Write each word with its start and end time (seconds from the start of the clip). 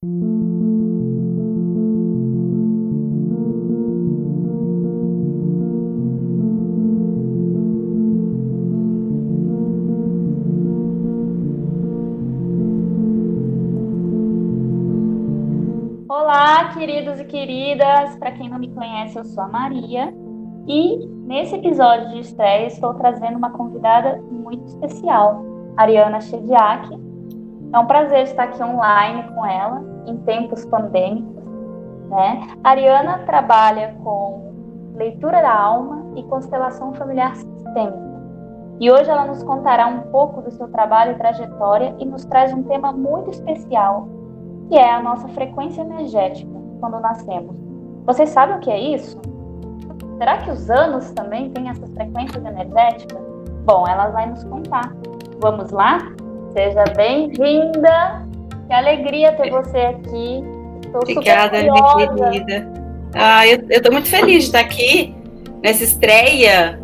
Olá, 0.00 0.14
queridos 16.74 17.18
e 17.18 17.24
queridas. 17.24 18.14
Para 18.18 18.30
quem 18.30 18.48
não 18.48 18.60
me 18.60 18.72
conhece, 18.72 19.18
eu 19.18 19.24
sou 19.24 19.42
a 19.42 19.48
Maria 19.48 20.14
e 20.68 21.08
nesse 21.26 21.56
episódio 21.56 22.10
de 22.10 22.20
estreia 22.20 22.68
estou 22.68 22.94
trazendo 22.94 23.36
uma 23.36 23.50
convidada 23.50 24.22
muito 24.30 24.64
especial, 24.66 25.44
Ariana 25.76 26.20
Chediak. 26.20 26.88
É 27.72 27.78
um 27.80 27.86
prazer 27.86 28.22
estar 28.22 28.44
aqui 28.44 28.62
online 28.62 29.24
com 29.34 29.44
ela 29.44 29.87
em 30.08 30.16
tempos 30.18 30.64
pandêmicos. 30.66 31.44
Né? 32.08 32.48
A 32.64 32.70
Ariana 32.70 33.18
trabalha 33.26 33.94
com 34.02 34.52
leitura 34.94 35.40
da 35.42 35.54
alma 35.54 36.04
e 36.16 36.22
constelação 36.24 36.92
familiar 36.94 37.36
sistêmica. 37.36 38.08
E 38.80 38.90
hoje 38.90 39.10
ela 39.10 39.26
nos 39.26 39.42
contará 39.42 39.86
um 39.86 40.02
pouco 40.10 40.40
do 40.40 40.50
seu 40.52 40.68
trabalho 40.68 41.12
e 41.12 41.14
trajetória 41.16 41.94
e 41.98 42.04
nos 42.04 42.24
traz 42.24 42.52
um 42.52 42.62
tema 42.62 42.92
muito 42.92 43.30
especial, 43.30 44.08
que 44.68 44.76
é 44.76 44.92
a 44.92 45.02
nossa 45.02 45.26
frequência 45.28 45.82
energética 45.82 46.50
quando 46.80 47.00
nascemos. 47.00 47.56
Vocês 48.06 48.30
sabem 48.30 48.56
o 48.56 48.60
que 48.60 48.70
é 48.70 48.78
isso? 48.78 49.20
Será 50.18 50.38
que 50.38 50.50
os 50.50 50.70
anos 50.70 51.10
também 51.12 51.50
têm 51.50 51.68
essas 51.68 51.90
frequências 51.92 52.44
energéticas? 52.44 53.18
Bom, 53.64 53.86
ela 53.86 54.08
vai 54.08 54.30
nos 54.30 54.44
contar. 54.44 54.92
Vamos 55.40 55.70
lá? 55.70 55.98
Seja 56.52 56.84
bem-vinda. 56.96 58.27
Que 58.68 58.74
alegria 58.74 59.32
ter 59.32 59.50
você 59.50 59.78
aqui. 59.78 60.44
Estou 60.84 61.00
Obrigada, 61.00 61.62
minha 61.62 62.28
querida. 62.30 62.70
Ah, 63.14 63.46
eu 63.46 63.64
estou 63.70 63.90
muito 63.90 64.08
feliz 64.08 64.44
de 64.44 64.48
estar 64.48 64.60
aqui 64.60 65.14
nessa 65.62 65.82
estreia. 65.82 66.78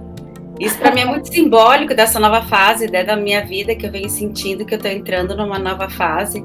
Isso 0.58 0.78
para 0.78 0.92
mim 0.94 1.02
é 1.02 1.04
muito 1.04 1.30
simbólico 1.32 1.94
dessa 1.94 2.18
nova 2.18 2.40
fase 2.42 2.90
né, 2.90 3.04
da 3.04 3.16
minha 3.16 3.44
vida 3.44 3.74
que 3.74 3.86
eu 3.86 3.90
venho 3.90 4.08
sentindo 4.08 4.64
que 4.64 4.74
eu 4.74 4.78
estou 4.78 4.90
entrando 4.90 5.36
numa 5.36 5.58
nova 5.58 5.90
fase. 5.90 6.42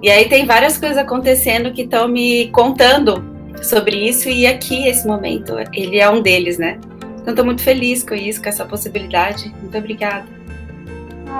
E 0.00 0.08
aí 0.10 0.28
tem 0.28 0.46
várias 0.46 0.78
coisas 0.78 0.96
acontecendo 0.96 1.72
que 1.72 1.82
estão 1.82 2.06
me 2.06 2.48
contando 2.50 3.24
sobre 3.60 4.08
isso 4.08 4.28
e 4.28 4.46
aqui 4.46 4.86
esse 4.86 5.04
momento 5.08 5.56
ele 5.72 5.98
é 5.98 6.08
um 6.08 6.22
deles, 6.22 6.56
né? 6.56 6.78
Então 7.20 7.30
estou 7.30 7.44
muito 7.44 7.62
feliz 7.62 8.04
com 8.04 8.14
isso, 8.14 8.40
com 8.40 8.48
essa 8.48 8.64
possibilidade. 8.64 9.52
Muito 9.60 9.76
obrigada. 9.76 10.37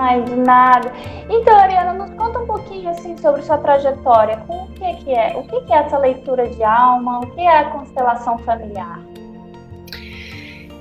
Ai, 0.01 0.23
de 0.23 0.33
nada. 0.33 0.93
Então, 1.29 1.57
Ariana, 1.57 1.91
nos 1.91 2.11
conta 2.11 2.39
um 2.39 2.47
pouquinho 2.47 2.89
assim 2.89 3.17
sobre 3.17 3.41
sua 3.41 3.57
trajetória. 3.57 4.37
Com 4.47 4.63
o 4.63 4.67
que 4.69 5.03
que 5.03 5.11
é? 5.11 5.35
O 5.35 5.43
que 5.43 5.73
é 5.73 5.75
essa 5.75 5.97
leitura 5.97 6.47
de 6.47 6.63
alma? 6.63 7.19
O 7.19 7.27
que 7.27 7.41
é 7.41 7.57
a 7.57 7.65
constelação 7.65 8.37
familiar? 8.39 9.01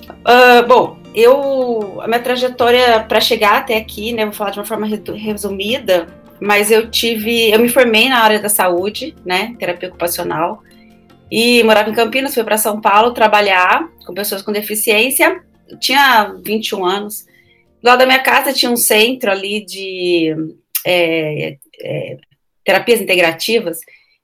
Uh, 0.09 0.67
bom, 0.69 0.99
eu 1.13 2.01
a 2.01 2.07
minha 2.07 2.21
trajetória 2.21 3.05
para 3.09 3.21
chegar 3.21 3.57
até 3.57 3.77
aqui, 3.77 4.13
né, 4.13 4.25
vou 4.25 4.33
falar 4.33 4.51
de 4.51 4.61
uma 4.61 4.65
forma 4.65 4.87
resumida, 4.87 6.07
mas 6.41 6.71
eu 6.71 6.89
tive, 6.89 7.51
eu 7.51 7.59
me 7.59 7.69
formei 7.69 8.09
na 8.09 8.21
área 8.21 8.39
da 8.39 8.49
saúde, 8.49 9.17
né, 9.25 9.57
terapia 9.59 9.89
ocupacional, 9.89 10.63
e 11.31 11.63
morava 11.65 11.91
em 11.91 11.95
Campinas, 11.95 12.35
fui 12.35 12.45
para 12.45 12.57
São 12.57 12.81
Paulo 12.81 13.13
trabalhar 13.13 13.89
com 14.07 14.15
pessoas 14.15 14.43
com 14.43 14.53
deficiência. 14.53 15.43
Eu 15.69 15.79
tinha 15.79 16.35
21 16.43 16.85
anos. 16.85 17.28
Lado 17.83 17.99
da 18.01 18.07
minha 18.07 18.23
casa 18.23 18.53
tinha 18.53 18.71
um 18.71 18.77
centro 18.77 19.31
ali 19.31 19.65
de 19.65 20.35
é, 20.85 21.57
é, 21.81 22.17
terapias 22.65 23.01
integrativas, 23.01 23.79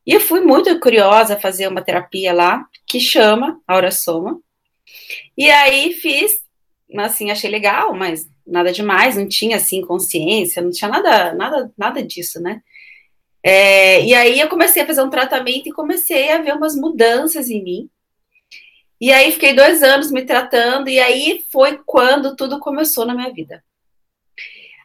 e 0.06 0.12
eu 0.12 0.20
fui 0.20 0.40
muito 0.40 0.78
curiosa 0.80 1.38
fazer 1.38 1.66
uma 1.66 1.82
terapia 1.82 2.32
lá 2.32 2.66
que 2.86 3.00
chama 3.00 3.60
Aura 3.66 3.90
Soma. 3.90 4.38
E 5.36 5.50
aí 5.50 5.92
fiz, 5.94 6.40
assim, 6.98 7.30
achei 7.30 7.50
legal, 7.50 7.94
mas 7.94 8.28
nada 8.46 8.70
demais, 8.72 9.16
não 9.16 9.26
tinha 9.26 9.56
assim 9.56 9.80
consciência, 9.80 10.60
não 10.60 10.70
tinha 10.70 10.90
nada, 10.90 11.32
nada, 11.32 11.72
nada 11.76 12.02
disso, 12.02 12.40
né? 12.40 12.60
É, 13.42 14.04
e 14.04 14.14
aí 14.14 14.40
eu 14.40 14.48
comecei 14.48 14.82
a 14.82 14.86
fazer 14.86 15.02
um 15.02 15.10
tratamento 15.10 15.68
e 15.68 15.72
comecei 15.72 16.30
a 16.30 16.38
ver 16.38 16.54
umas 16.54 16.74
mudanças 16.76 17.48
em 17.48 17.62
mim. 17.62 17.90
E 19.04 19.12
aí 19.12 19.32
fiquei 19.32 19.52
dois 19.52 19.82
anos 19.82 20.10
me 20.10 20.24
tratando, 20.24 20.88
e 20.88 20.98
aí 20.98 21.44
foi 21.52 21.78
quando 21.84 22.34
tudo 22.34 22.58
começou 22.58 23.04
na 23.04 23.14
minha 23.14 23.30
vida. 23.30 23.62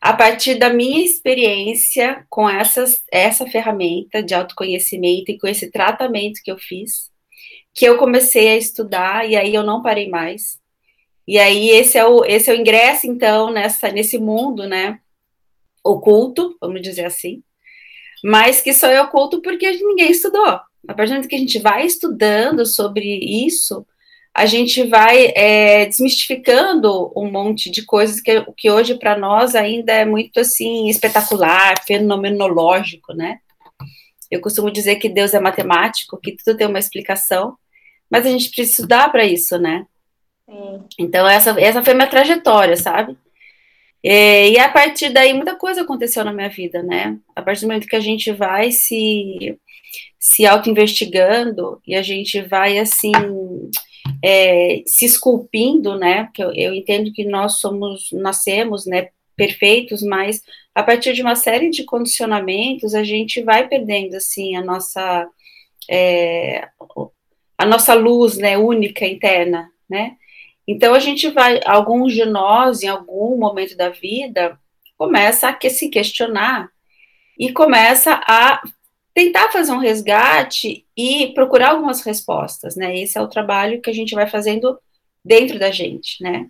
A 0.01 0.11
partir 0.11 0.55
da 0.55 0.69
minha 0.69 1.05
experiência 1.05 2.25
com 2.29 2.49
essas, 2.49 3.01
essa 3.09 3.47
ferramenta 3.47 4.21
de 4.21 4.33
autoconhecimento 4.33 5.31
e 5.31 5.39
com 5.39 5.47
esse 5.47 5.71
tratamento 5.71 6.41
que 6.43 6.51
eu 6.51 6.57
fiz, 6.57 7.09
que 7.73 7.85
eu 7.85 7.97
comecei 7.97 8.49
a 8.49 8.57
estudar, 8.57 9.25
e 9.25 9.37
aí 9.37 9.55
eu 9.55 9.63
não 9.63 9.81
parei 9.81 10.09
mais. 10.09 10.59
E 11.25 11.39
aí 11.39 11.69
esse 11.69 11.97
é 11.97 12.05
o, 12.05 12.25
esse 12.25 12.51
é 12.51 12.53
o 12.53 12.57
ingresso, 12.57 13.07
então, 13.07 13.49
nessa, 13.49 13.89
nesse 13.89 14.17
mundo, 14.17 14.67
né, 14.67 14.99
oculto, 15.81 16.57
vamos 16.59 16.81
dizer 16.81 17.05
assim, 17.05 17.41
mas 18.21 18.61
que 18.61 18.73
só 18.73 18.87
é 18.87 19.01
oculto 19.01 19.41
porque 19.41 19.71
ninguém 19.81 20.11
estudou. 20.11 20.45
A 20.45 20.93
partir 20.93 21.11
do 21.11 21.13
momento 21.13 21.29
que 21.29 21.35
a 21.35 21.39
gente 21.39 21.59
vai 21.59 21.85
estudando 21.85 22.65
sobre 22.65 23.05
isso, 23.47 23.87
a 24.39 24.45
gente 24.45 24.83
vai 24.83 25.33
é, 25.35 25.85
desmistificando 25.85 27.11
um 27.13 27.29
monte 27.29 27.69
de 27.69 27.83
coisas 27.83 28.21
que, 28.21 28.41
que 28.55 28.71
hoje 28.71 28.95
para 28.95 29.17
nós 29.17 29.53
ainda 29.53 29.91
é 29.91 30.05
muito 30.05 30.39
assim 30.39 30.87
espetacular, 30.87 31.83
fenomenológico, 31.85 33.13
né? 33.13 33.39
Eu 34.31 34.39
costumo 34.39 34.71
dizer 34.71 34.95
que 34.95 35.09
Deus 35.09 35.33
é 35.33 35.41
matemático, 35.41 36.17
que 36.23 36.37
tudo 36.37 36.55
tem 36.55 36.67
uma 36.67 36.79
explicação, 36.79 37.57
mas 38.09 38.25
a 38.25 38.29
gente 38.29 38.45
precisa 38.45 38.71
estudar 38.71 39.11
para 39.11 39.25
isso, 39.25 39.57
né? 39.57 39.85
Sim. 40.45 40.85
Então, 40.97 41.27
essa, 41.27 41.59
essa 41.59 41.83
foi 41.83 41.93
minha 41.93 42.07
trajetória, 42.07 42.77
sabe? 42.77 43.17
É, 44.01 44.51
e 44.51 44.57
a 44.57 44.69
partir 44.69 45.09
daí, 45.09 45.33
muita 45.33 45.57
coisa 45.57 45.81
aconteceu 45.81 46.23
na 46.23 46.31
minha 46.31 46.49
vida, 46.49 46.81
né? 46.81 47.17
A 47.35 47.41
partir 47.41 47.61
do 47.61 47.67
momento 47.67 47.87
que 47.87 47.95
a 47.97 47.99
gente 47.99 48.31
vai 48.31 48.71
se, 48.71 49.59
se 50.17 50.45
auto-investigando 50.45 51.81
e 51.85 51.93
a 51.93 52.01
gente 52.01 52.41
vai, 52.41 52.79
assim, 52.79 53.11
é, 54.23 54.81
se 54.85 55.05
esculpindo, 55.05 55.97
né? 55.97 56.25
Porque 56.25 56.43
eu, 56.43 56.53
eu 56.53 56.73
entendo 56.73 57.11
que 57.13 57.25
nós 57.25 57.59
somos, 57.59 58.09
nascemos, 58.13 58.85
né? 58.85 59.09
Perfeitos, 59.35 60.01
mas 60.03 60.41
a 60.75 60.83
partir 60.83 61.13
de 61.13 61.21
uma 61.21 61.35
série 61.35 61.69
de 61.69 61.83
condicionamentos, 61.85 62.93
a 62.93 63.03
gente 63.03 63.41
vai 63.41 63.67
perdendo, 63.67 64.15
assim, 64.15 64.55
a 64.55 64.61
nossa... 64.63 65.27
É, 65.89 66.67
a 67.57 67.65
nossa 67.65 67.93
luz, 67.93 68.37
né, 68.37 68.57
única 68.57 69.05
interna, 69.05 69.69
né? 69.89 70.15
Então 70.65 70.93
a 70.93 70.99
gente 70.99 71.27
vai, 71.29 71.59
alguns 71.65 72.13
de 72.13 72.23
nós, 72.23 72.83
em 72.83 72.87
algum 72.87 73.37
momento 73.37 73.75
da 73.75 73.89
vida, 73.89 74.57
começa 74.97 75.49
a 75.49 75.69
se 75.69 75.89
questionar 75.89 76.69
e 77.37 77.51
começa 77.51 78.21
a 78.25 78.61
tentar 79.13 79.51
fazer 79.51 79.71
um 79.71 79.79
resgate 79.79 80.85
e 80.95 81.27
procurar 81.33 81.71
algumas 81.71 82.01
respostas, 82.01 82.75
né? 82.75 82.97
Esse 82.99 83.17
é 83.17 83.21
o 83.21 83.27
trabalho 83.27 83.81
que 83.81 83.89
a 83.89 83.93
gente 83.93 84.15
vai 84.15 84.27
fazendo 84.27 84.77
dentro 85.23 85.59
da 85.59 85.71
gente, 85.71 86.21
né? 86.23 86.47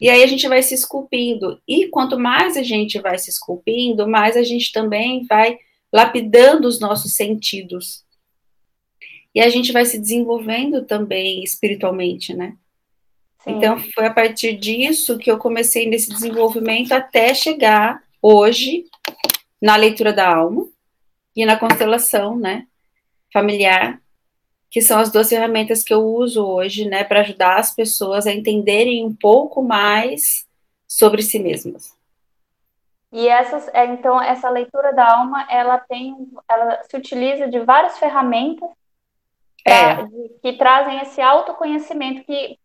E 0.00 0.08
aí 0.08 0.22
a 0.22 0.26
gente 0.26 0.46
vai 0.48 0.62
se 0.62 0.74
esculpindo. 0.74 1.60
E 1.66 1.88
quanto 1.88 2.18
mais 2.18 2.56
a 2.56 2.62
gente 2.62 3.00
vai 3.00 3.18
se 3.18 3.30
esculpindo, 3.30 4.08
mais 4.08 4.36
a 4.36 4.42
gente 4.42 4.72
também 4.72 5.24
vai 5.24 5.58
lapidando 5.92 6.66
os 6.66 6.80
nossos 6.80 7.14
sentidos 7.14 8.04
e 9.34 9.40
a 9.40 9.48
gente 9.48 9.72
vai 9.72 9.84
se 9.84 9.98
desenvolvendo 9.98 10.84
também 10.84 11.42
espiritualmente, 11.42 12.32
né? 12.32 12.56
Sim. 13.42 13.52
Então, 13.52 13.78
foi 13.94 14.06
a 14.06 14.12
partir 14.12 14.56
disso 14.56 15.18
que 15.18 15.30
eu 15.30 15.38
comecei 15.38 15.88
nesse 15.88 16.08
desenvolvimento 16.08 16.92
até 16.92 17.34
chegar 17.34 18.02
hoje 18.22 18.84
na 19.60 19.76
leitura 19.76 20.12
da 20.12 20.32
alma 20.32 20.68
e 21.34 21.44
na 21.44 21.58
constelação, 21.58 22.36
né, 22.36 22.66
familiar, 23.32 24.00
que 24.70 24.80
são 24.80 24.98
as 24.98 25.10
duas 25.10 25.28
ferramentas 25.28 25.82
que 25.82 25.94
eu 25.94 26.04
uso 26.04 26.44
hoje, 26.44 26.88
né, 26.88 27.04
para 27.04 27.20
ajudar 27.20 27.58
as 27.58 27.74
pessoas 27.74 28.26
a 28.26 28.32
entenderem 28.32 29.04
um 29.04 29.14
pouco 29.14 29.62
mais 29.62 30.46
sobre 30.86 31.22
si 31.22 31.38
mesmas. 31.38 31.96
E 33.12 33.28
essas, 33.28 33.68
é, 33.68 33.84
então, 33.86 34.20
essa 34.20 34.50
leitura 34.50 34.92
da 34.92 35.16
alma, 35.16 35.46
ela 35.48 35.78
tem, 35.78 36.16
ela 36.48 36.82
se 36.82 36.96
utiliza 36.96 37.46
de 37.46 37.60
várias 37.60 37.96
ferramentas 37.98 38.68
é. 39.64 40.02
de, 40.02 40.28
que 40.42 40.52
trazem 40.54 40.98
esse 41.00 41.20
autoconhecimento 41.20 42.24
que, 42.24 42.58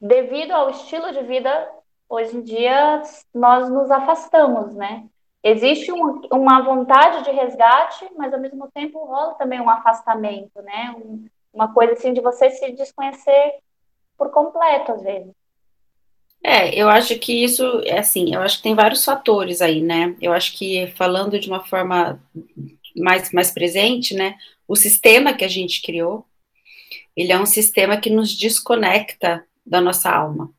devido 0.00 0.52
ao 0.52 0.70
estilo 0.70 1.12
de 1.12 1.24
vida, 1.24 1.68
hoje 2.08 2.36
em 2.36 2.42
dia 2.42 3.02
nós 3.34 3.68
nos 3.68 3.90
afastamos, 3.90 4.74
né? 4.74 5.04
Existe 5.44 5.92
um, 5.92 6.22
uma 6.32 6.62
vontade 6.62 7.22
de 7.22 7.30
resgate, 7.30 8.08
mas 8.16 8.32
ao 8.32 8.40
mesmo 8.40 8.66
tempo 8.72 9.04
rola 9.04 9.34
também 9.34 9.60
um 9.60 9.68
afastamento, 9.68 10.62
né? 10.62 10.94
Um, 10.96 11.26
uma 11.52 11.72
coisa 11.72 11.92
assim 11.92 12.14
de 12.14 12.22
você 12.22 12.48
se 12.48 12.72
desconhecer 12.72 13.58
por 14.16 14.30
completo, 14.30 14.92
às 14.92 15.02
vezes. 15.02 15.32
É, 16.42 16.74
eu 16.74 16.88
acho 16.88 17.18
que 17.18 17.44
isso, 17.44 17.62
é 17.84 17.98
assim, 17.98 18.34
eu 18.34 18.40
acho 18.40 18.56
que 18.56 18.62
tem 18.62 18.74
vários 18.74 19.04
fatores 19.04 19.60
aí, 19.60 19.82
né? 19.82 20.16
Eu 20.18 20.32
acho 20.32 20.56
que 20.56 20.86
falando 20.96 21.38
de 21.38 21.48
uma 21.48 21.62
forma 21.62 22.18
mais, 22.96 23.30
mais 23.30 23.50
presente, 23.50 24.14
né? 24.14 24.36
O 24.66 24.74
sistema 24.74 25.34
que 25.34 25.44
a 25.44 25.48
gente 25.48 25.82
criou, 25.82 26.24
ele 27.14 27.32
é 27.32 27.38
um 27.38 27.46
sistema 27.46 27.98
que 27.98 28.08
nos 28.08 28.34
desconecta 28.34 29.46
da 29.64 29.78
nossa 29.78 30.10
alma. 30.10 30.50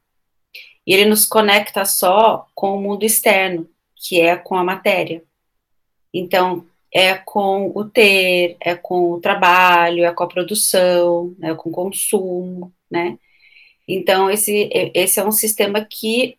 E 0.86 0.94
ele 0.94 1.06
nos 1.06 1.26
conecta 1.26 1.84
só 1.86 2.48
com 2.54 2.78
o 2.78 2.82
mundo 2.82 3.04
externo, 3.04 3.68
que 4.06 4.22
é 4.22 4.36
com 4.36 4.56
a 4.56 4.64
matéria. 4.64 5.24
Então, 6.14 6.66
é 6.94 7.16
com 7.16 7.72
o 7.76 7.84
ter, 7.84 8.56
é 8.60 8.76
com 8.76 9.12
o 9.12 9.20
trabalho, 9.20 10.06
é 10.06 10.14
com 10.14 10.24
a 10.24 10.28
produção, 10.28 11.36
é 11.42 11.54
com 11.56 11.70
o 11.70 11.74
consumo, 11.74 12.72
né? 12.90 13.18
Então, 13.88 14.30
esse, 14.30 14.70
esse 14.94 15.20
é 15.20 15.26
um 15.26 15.32
sistema 15.32 15.84
que 15.84 16.38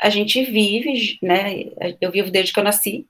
a 0.00 0.10
gente 0.10 0.42
vive, 0.44 1.18
né? 1.22 1.66
Eu 2.00 2.10
vivo 2.10 2.30
desde 2.30 2.52
que 2.52 2.58
eu 2.58 2.64
nasci. 2.64 3.06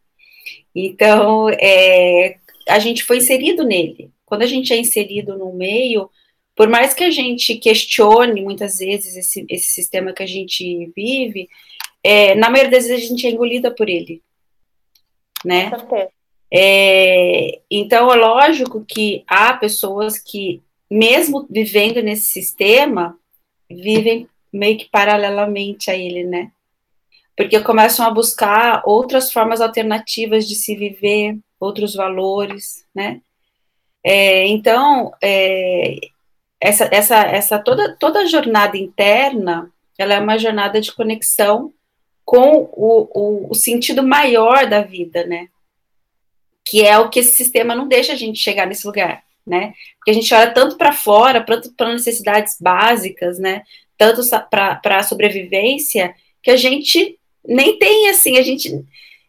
Então, 0.75 1.49
é, 1.49 2.37
a 2.69 2.79
gente 2.79 3.05
foi 3.05 3.19
inserido 3.19 3.65
nele. 3.65 4.11
Quando 4.27 4.43
a 4.43 4.47
gente 4.47 4.73
é 4.73 4.77
inserido 4.77 5.37
no 5.39 5.53
meio, 5.53 6.11
por 6.55 6.69
mais 6.69 6.93
que 6.93 7.05
a 7.05 7.11
gente 7.11 7.57
questione 7.57 8.43
muitas 8.43 8.79
vezes 8.79 9.17
esse, 9.17 9.47
esse 9.49 9.69
sistema 9.69 10.13
que 10.13 10.23
a 10.23 10.27
gente 10.27 10.93
vive, 10.95 11.49
é, 12.03 12.35
na 12.35 12.51
maioria 12.51 12.71
das 12.71 12.87
vezes 12.87 13.05
a 13.05 13.09
gente 13.09 13.27
é 13.27 13.31
engolida 13.31 13.71
por 13.71 13.89
ele, 13.89 14.23
né? 15.45 15.71
É, 16.53 17.61
então 17.71 18.13
é 18.13 18.17
lógico 18.17 18.85
que 18.87 19.25
há 19.27 19.55
pessoas 19.55 20.19
que, 20.19 20.61
mesmo 20.91 21.47
vivendo 21.49 22.03
nesse 22.03 22.27
sistema, 22.27 23.19
vivem 23.71 24.29
meio 24.53 24.77
que 24.77 24.89
paralelamente 24.91 25.91
a 25.91 25.97
ele, 25.97 26.25
né? 26.25 26.53
Porque 27.37 27.59
começam 27.61 28.07
a 28.07 28.11
buscar 28.11 28.83
outras 28.85 29.33
formas 29.33 29.61
alternativas 29.61 30.47
de 30.47 30.55
se 30.55 30.77
viver, 30.77 31.39
outros 31.59 31.95
valores, 31.95 32.85
né? 32.95 33.23
É, 34.05 34.47
então, 34.49 35.13
é, 35.23 35.97
essa, 36.61 36.89
essa, 36.93 37.17
essa 37.23 37.59
toda, 37.59 37.97
toda 37.97 38.21
a 38.21 38.27
jornada 38.27 38.77
interna, 38.77 39.73
ela 39.97 40.15
é 40.15 40.21
uma 40.21 40.39
jornada 40.39 40.81
de 40.81 40.93
conexão 40.93 41.73
com 42.33 42.67
o, 42.73 43.09
o, 43.13 43.51
o 43.51 43.55
sentido 43.55 44.03
maior 44.03 44.67
da 44.67 44.81
vida, 44.81 45.27
né? 45.27 45.49
Que 46.65 46.83
é 46.83 46.99
o 46.99 47.11
que 47.11 47.21
esse 47.21 47.33
sistema 47.33 47.75
não 47.75 47.87
deixa 47.87 48.15
a 48.15 48.17
gente 48.17 48.39
chegar 48.39 48.67
nesse 48.67 48.87
lugar, 48.87 49.23
né? 49.47 49.75
Porque 49.99 50.13
a 50.13 50.15
gente 50.15 50.33
olha 50.33 50.51
tanto 50.51 50.79
para 50.79 50.95
fora, 50.95 51.45
para 51.77 51.93
necessidades 51.93 52.57
básicas, 52.59 53.39
né? 53.39 53.65
Tanto 53.99 54.23
para 54.49 54.81
a 54.97 55.03
sobrevivência, 55.03 56.15
que 56.43 56.51
a 56.51 56.57
gente 56.57 57.19
nem 57.47 57.79
tem 57.79 58.09
assim, 58.09 58.39
a 58.39 58.43
gente. 58.43 58.83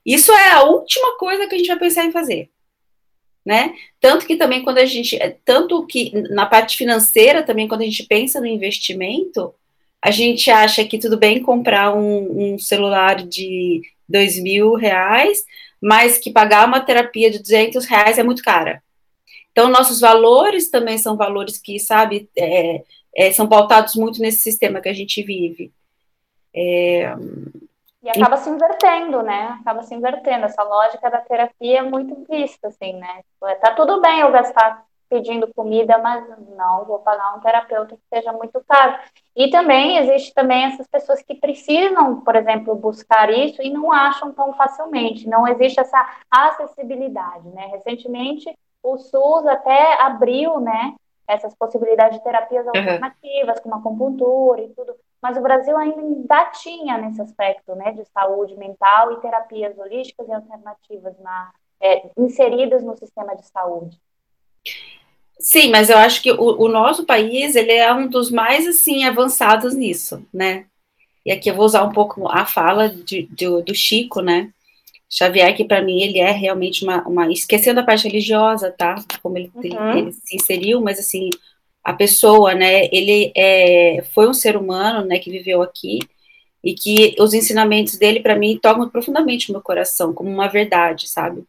Isso 0.05 0.31
é 0.31 0.51
a 0.51 0.63
última 0.63 1.17
coisa 1.17 1.45
que 1.45 1.55
a 1.55 1.57
gente 1.57 1.67
vai 1.67 1.79
pensar 1.79 2.05
em 2.05 2.11
fazer 2.13 2.49
né? 3.45 3.73
Tanto 3.99 4.25
que 4.25 4.37
também 4.37 4.63
quando 4.63 4.77
a 4.77 4.85
gente, 4.85 5.19
tanto 5.43 5.85
que 5.85 6.13
na 6.29 6.45
parte 6.45 6.77
financeira 6.77 7.43
também 7.43 7.67
quando 7.67 7.81
a 7.81 7.83
gente 7.83 8.03
pensa 8.03 8.39
no 8.39 8.47
investimento, 8.47 9.53
a 10.03 10.11
gente 10.11 10.51
acha 10.51 10.83
que 10.83 10.99
tudo 10.99 11.17
bem 11.17 11.41
comprar 11.41 11.95
um, 11.95 12.55
um 12.55 12.59
celular 12.59 13.15
de 13.15 13.81
dois 14.07 14.37
mil 14.37 14.73
reais, 14.73 15.45
mas 15.81 16.17
que 16.17 16.29
pagar 16.29 16.67
uma 16.67 16.81
terapia 16.81 17.31
de 17.31 17.39
200 17.39 17.85
reais 17.85 18.17
é 18.17 18.23
muito 18.23 18.43
cara. 18.43 18.83
Então 19.53 19.69
nossos 19.69 20.01
valores 20.01 20.69
também 20.69 20.97
são 20.97 21.15
valores 21.15 21.57
que, 21.57 21.79
sabe, 21.79 22.29
é, 22.37 22.83
é, 23.15 23.31
são 23.31 23.47
pautados 23.47 23.95
muito 23.95 24.19
nesse 24.19 24.39
sistema 24.39 24.81
que 24.81 24.89
a 24.89 24.93
gente 24.93 25.23
vive. 25.23 25.71
É, 26.53 27.15
e 28.03 28.09
acaba 28.09 28.35
se 28.35 28.49
invertendo, 28.49 29.23
né? 29.23 29.57
Acaba 29.61 29.83
se 29.83 29.95
invertendo. 29.95 30.45
Essa 30.45 30.63
lógica 30.63 31.09
da 31.09 31.19
terapia 31.19 31.79
é 31.79 31.81
muito 31.81 32.25
vista, 32.29 32.67
assim, 32.67 32.91
né? 32.93 33.21
Tipo, 33.31 33.47
é, 33.47 33.55
tá 33.55 33.73
tudo 33.73 34.01
bem 34.01 34.19
eu 34.19 34.31
gastar 34.33 34.85
pedindo 35.13 35.53
comida, 35.53 35.99
mas 35.99 36.25
não 36.57 36.85
vou 36.85 36.97
pagar 36.97 37.35
um 37.35 37.39
terapeuta 37.39 37.95
que 37.95 38.01
seja 38.11 38.33
muito 38.33 38.59
caro. 38.67 38.97
E 39.35 39.51
também 39.51 39.97
existe 39.97 40.33
também 40.33 40.63
essas 40.63 40.87
pessoas 40.87 41.21
que 41.21 41.35
precisam, 41.35 42.21
por 42.21 42.35
exemplo, 42.35 42.73
buscar 42.73 43.31
isso 43.31 43.61
e 43.61 43.69
não 43.69 43.91
acham 43.91 44.33
tão 44.33 44.53
facilmente. 44.53 45.29
Não 45.29 45.47
existe 45.47 45.79
essa 45.79 46.03
acessibilidade, 46.31 47.47
né? 47.49 47.67
Recentemente 47.67 48.51
o 48.81 48.97
SUS 48.97 49.45
até 49.45 50.01
abriu, 50.01 50.59
né? 50.59 50.95
Essas 51.27 51.53
possibilidades 51.55 52.17
de 52.17 52.23
terapias 52.23 52.67
alternativas, 52.67 53.57
uhum. 53.57 53.63
como 53.63 53.75
acupuntura 53.75 54.61
e 54.61 54.69
tudo 54.69 54.95
mas 55.21 55.37
o 55.37 55.41
Brasil 55.41 55.77
ainda 55.77 56.47
tinha 56.47 56.97
nesse 56.97 57.21
aspecto 57.21 57.73
né, 57.75 57.93
de 57.93 58.03
saúde 58.03 58.57
mental 58.57 59.13
e 59.13 59.21
terapias 59.21 59.77
holísticas 59.77 60.27
e 60.27 60.33
alternativas 60.33 61.17
na, 61.19 61.53
é, 61.79 62.09
inseridas 62.17 62.83
no 62.83 62.97
sistema 62.97 63.33
de 63.33 63.45
saúde. 63.45 63.97
Sim, 65.39 65.69
mas 65.71 65.89
eu 65.89 65.97
acho 65.97 66.21
que 66.21 66.31
o, 66.31 66.61
o, 66.61 66.67
nosso 66.67 67.05
país 67.05 67.55
ele 67.55 67.71
é 67.71 67.93
um 67.93 68.07
dos 68.07 68.31
mais 68.31 68.67
assim 68.67 69.03
avançados 69.03 69.75
nisso, 69.75 70.25
né? 70.33 70.65
E 71.25 71.31
aqui 71.31 71.49
eu 71.49 71.55
vou 71.55 71.65
usar 71.65 71.83
um 71.83 71.91
pouco 71.91 72.27
a 72.29 72.45
fala 72.45 72.89
de, 72.89 73.23
de, 73.23 73.61
do 73.61 73.75
Chico, 73.75 74.21
né? 74.21 74.51
Xavier, 75.09 75.55
que 75.55 75.65
para 75.65 75.81
mim 75.81 76.01
ele 76.01 76.19
é 76.19 76.31
realmente 76.31 76.83
uma, 76.83 77.07
uma, 77.07 77.31
esquecendo 77.31 77.79
a 77.79 77.83
parte 77.83 78.07
religiosa, 78.07 78.71
tá? 78.71 78.95
Como 79.21 79.37
ele, 79.37 79.51
uhum. 79.53 79.63
ele, 79.63 79.99
ele 79.99 80.13
se 80.13 80.35
inseriu, 80.35 80.81
mas 80.81 80.99
assim 80.99 81.29
a 81.83 81.93
pessoa, 81.93 82.55
né, 82.55 82.85
ele 82.91 83.31
é, 83.35 84.03
foi 84.13 84.27
um 84.27 84.33
ser 84.33 84.55
humano, 84.55 85.05
né, 85.05 85.19
que 85.19 85.29
viveu 85.29 85.61
aqui, 85.61 85.99
e 86.63 86.73
que 86.73 87.13
os 87.19 87.33
ensinamentos 87.33 87.97
dele, 87.97 88.21
para 88.21 88.37
mim, 88.37 88.57
tocam 88.61 88.87
profundamente 88.89 89.49
o 89.49 89.51
meu 89.51 89.61
coração, 89.61 90.13
como 90.13 90.29
uma 90.29 90.47
verdade, 90.47 91.09
sabe? 91.09 91.43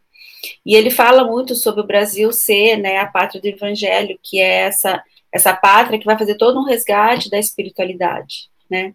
E 0.64 0.74
ele 0.74 0.90
fala 0.90 1.24
muito 1.24 1.54
sobre 1.54 1.80
o 1.80 1.86
Brasil 1.86 2.32
ser, 2.32 2.76
né, 2.76 2.98
a 2.98 3.06
pátria 3.06 3.40
do 3.40 3.46
evangelho, 3.46 4.18
que 4.22 4.40
é 4.40 4.62
essa, 4.62 5.02
essa 5.32 5.54
pátria 5.54 5.98
que 5.98 6.06
vai 6.06 6.18
fazer 6.18 6.36
todo 6.36 6.58
um 6.58 6.64
resgate 6.64 7.30
da 7.30 7.38
espiritualidade, 7.38 8.48
né? 8.70 8.94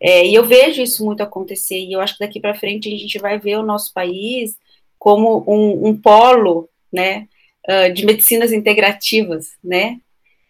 É, 0.00 0.26
e 0.26 0.34
eu 0.34 0.44
vejo 0.44 0.82
isso 0.82 1.04
muito 1.04 1.22
acontecer, 1.22 1.78
e 1.78 1.92
eu 1.92 2.00
acho 2.00 2.14
que 2.18 2.24
daqui 2.24 2.40
para 2.40 2.54
frente 2.54 2.92
a 2.92 2.98
gente 2.98 3.18
vai 3.18 3.38
ver 3.38 3.56
o 3.56 3.62
nosso 3.62 3.92
país 3.92 4.58
como 4.98 5.44
um, 5.46 5.88
um 5.88 5.96
polo, 5.96 6.68
né, 6.92 7.26
de 7.94 8.04
medicinas 8.04 8.52
integrativas, 8.52 9.52
né, 9.62 9.98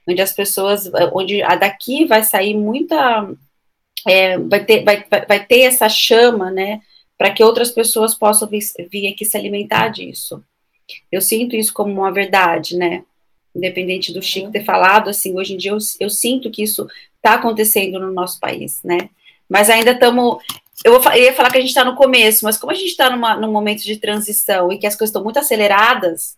onde 0.08 0.20
as 0.20 0.32
pessoas, 0.32 0.90
onde 1.12 1.42
a 1.42 1.54
daqui 1.54 2.04
vai 2.04 2.22
sair 2.24 2.54
muita, 2.54 3.30
é, 4.06 4.36
vai, 4.38 4.64
ter, 4.64 4.82
vai, 4.84 5.04
vai 5.28 5.46
ter 5.46 5.60
essa 5.60 5.88
chama, 5.88 6.50
né, 6.50 6.80
para 7.16 7.32
que 7.32 7.42
outras 7.42 7.70
pessoas 7.70 8.14
possam 8.14 8.48
vir, 8.48 8.62
vir 8.90 9.08
aqui 9.08 9.24
se 9.24 9.36
alimentar 9.36 9.88
disso. 9.88 10.42
Eu 11.10 11.20
sinto 11.20 11.56
isso 11.56 11.72
como 11.72 11.92
uma 11.92 12.12
verdade, 12.12 12.76
né, 12.76 13.04
independente 13.54 14.12
do 14.12 14.22
Chico 14.22 14.50
ter 14.50 14.64
falado, 14.64 15.08
assim, 15.08 15.36
hoje 15.36 15.54
em 15.54 15.56
dia 15.56 15.70
eu, 15.70 15.78
eu 16.00 16.10
sinto 16.10 16.50
que 16.50 16.62
isso 16.62 16.86
está 17.16 17.34
acontecendo 17.34 17.98
no 17.98 18.12
nosso 18.12 18.38
país, 18.40 18.82
né, 18.82 19.08
mas 19.48 19.70
ainda 19.70 19.92
estamos, 19.92 20.42
eu, 20.84 20.94
eu, 20.94 21.22
ia 21.22 21.32
falar 21.32 21.50
que 21.50 21.58
a 21.58 21.60
gente 21.60 21.70
está 21.70 21.84
no 21.84 21.94
começo, 21.94 22.44
mas 22.44 22.56
como 22.56 22.72
a 22.72 22.74
gente 22.74 22.88
está 22.88 23.08
num 23.36 23.52
momento 23.52 23.82
de 23.82 23.96
transição 23.96 24.72
e 24.72 24.78
que 24.78 24.86
as 24.86 24.96
coisas 24.96 25.10
estão 25.10 25.22
muito 25.22 25.38
aceleradas, 25.38 26.36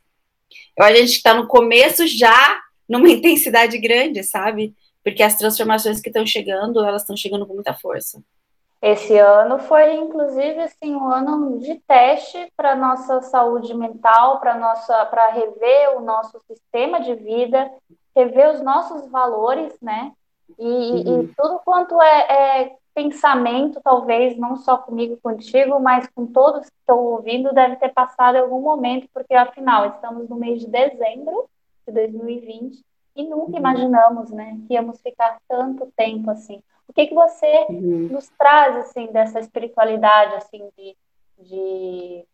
eu, 0.77 0.85
a 0.85 0.95
gente 0.95 1.13
está 1.13 1.35
no 1.35 1.47
começo 1.47 2.07
já 2.07 2.61
numa 2.89 3.09
intensidade 3.11 3.79
grande, 3.79 4.23
sabe? 4.23 4.75
Porque 5.03 5.23
as 5.23 5.37
transformações 5.37 6.01
que 6.01 6.09
estão 6.09 6.27
chegando, 6.27 6.85
elas 6.85 7.03
estão 7.03 7.17
chegando 7.17 7.47
com 7.47 7.55
muita 7.55 7.73
força. 7.75 8.23
Esse 8.81 9.17
ano 9.19 9.59
foi, 9.59 9.95
inclusive, 9.95 10.61
assim, 10.61 10.95
um 10.95 11.11
ano 11.11 11.59
de 11.59 11.77
teste 11.87 12.53
para 12.57 12.77
nossa 12.77 13.23
saúde 13.23 13.73
mental, 13.75 14.39
para 14.39 14.55
nossa, 14.57 15.07
para 15.07 15.31
rever 15.31 15.97
o 15.97 16.01
nosso 16.01 16.41
sistema 16.47 17.01
de 17.01 17.15
vida, 17.15 17.71
rever 18.15 18.51
os 18.51 18.61
nossos 18.63 19.09
valores, 19.11 19.75
né? 19.81 20.13
E, 20.59 20.65
uhum. 20.65 21.23
e 21.23 21.29
tudo 21.37 21.61
quanto 21.65 22.01
é, 22.01 22.63
é, 22.63 22.77
pensamento, 22.95 23.81
talvez 23.83 24.39
não 24.39 24.57
só 24.57 24.79
comigo, 24.79 25.19
contigo, 25.23 25.81
mas 25.81 26.07
com 26.15 26.27
todos 26.27 26.69
que 26.69 26.77
estão 26.79 26.99
ouvindo, 26.99 27.53
deve 27.53 27.77
ter 27.77 27.91
passado 27.91 28.37
em 28.37 28.41
algum 28.41 28.61
momento, 28.61 29.09
porque 29.13 29.35
afinal 29.35 29.87
estamos 29.87 30.29
no 30.29 30.37
mês 30.37 30.61
de 30.61 30.69
dezembro 30.69 31.49
de 31.87 31.93
2020 31.93 32.85
e 33.17 33.25
nunca 33.25 33.53
uhum. 33.53 33.59
imaginamos, 33.59 34.31
né, 34.31 34.59
que 34.67 34.75
íamos 34.75 35.01
ficar 35.01 35.39
tanto 35.49 35.93
tempo 35.97 36.31
assim. 36.31 36.63
O 36.89 36.93
que 36.93 37.07
que 37.07 37.15
você 37.15 37.67
uhum. 37.69 38.09
nos 38.11 38.29
traz 38.39 38.77
assim 38.77 39.07
dessa 39.13 39.41
espiritualidade 39.41 40.35
assim 40.35 40.69
de, 40.77 40.97
de 41.39 42.25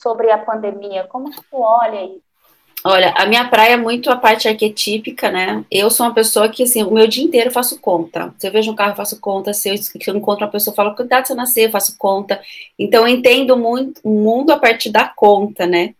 sobre 0.00 0.30
a 0.30 0.38
pandemia? 0.38 1.04
Como 1.04 1.30
que 1.30 1.40
tu 1.50 1.60
olha 1.60 2.04
isso? 2.04 2.28
Olha, 2.84 3.12
a 3.16 3.26
minha 3.26 3.48
praia 3.48 3.72
é 3.72 3.76
muito 3.76 4.08
a 4.08 4.16
parte 4.16 4.46
arquetípica, 4.46 5.32
né? 5.32 5.64
Eu 5.68 5.90
sou 5.90 6.06
uma 6.06 6.14
pessoa 6.14 6.48
que, 6.48 6.62
assim, 6.62 6.84
o 6.84 6.92
meu 6.92 7.08
dia 7.08 7.24
inteiro 7.24 7.48
eu 7.48 7.52
faço 7.52 7.80
conta. 7.80 8.32
Se 8.38 8.46
eu 8.46 8.52
vejo 8.52 8.70
um 8.70 8.74
carro, 8.76 8.92
eu 8.92 8.96
faço 8.96 9.20
conta. 9.20 9.52
Se 9.52 9.68
eu, 9.68 9.76
se 9.76 9.98
eu 10.06 10.16
encontro 10.16 10.44
uma 10.44 10.50
pessoa, 10.50 10.70
eu 10.72 10.76
falo, 10.76 10.94
cuidado 10.94 11.26
se 11.26 11.32
eu 11.32 11.36
nascer, 11.36 11.66
eu 11.66 11.72
faço 11.72 11.98
conta. 11.98 12.40
Então, 12.78 13.02
eu 13.02 13.08
entendo 13.08 13.56
muito 13.56 14.00
o 14.04 14.10
mundo 14.10 14.52
a 14.52 14.58
partir 14.58 14.90
da 14.90 15.08
conta, 15.08 15.66
né? 15.66 15.94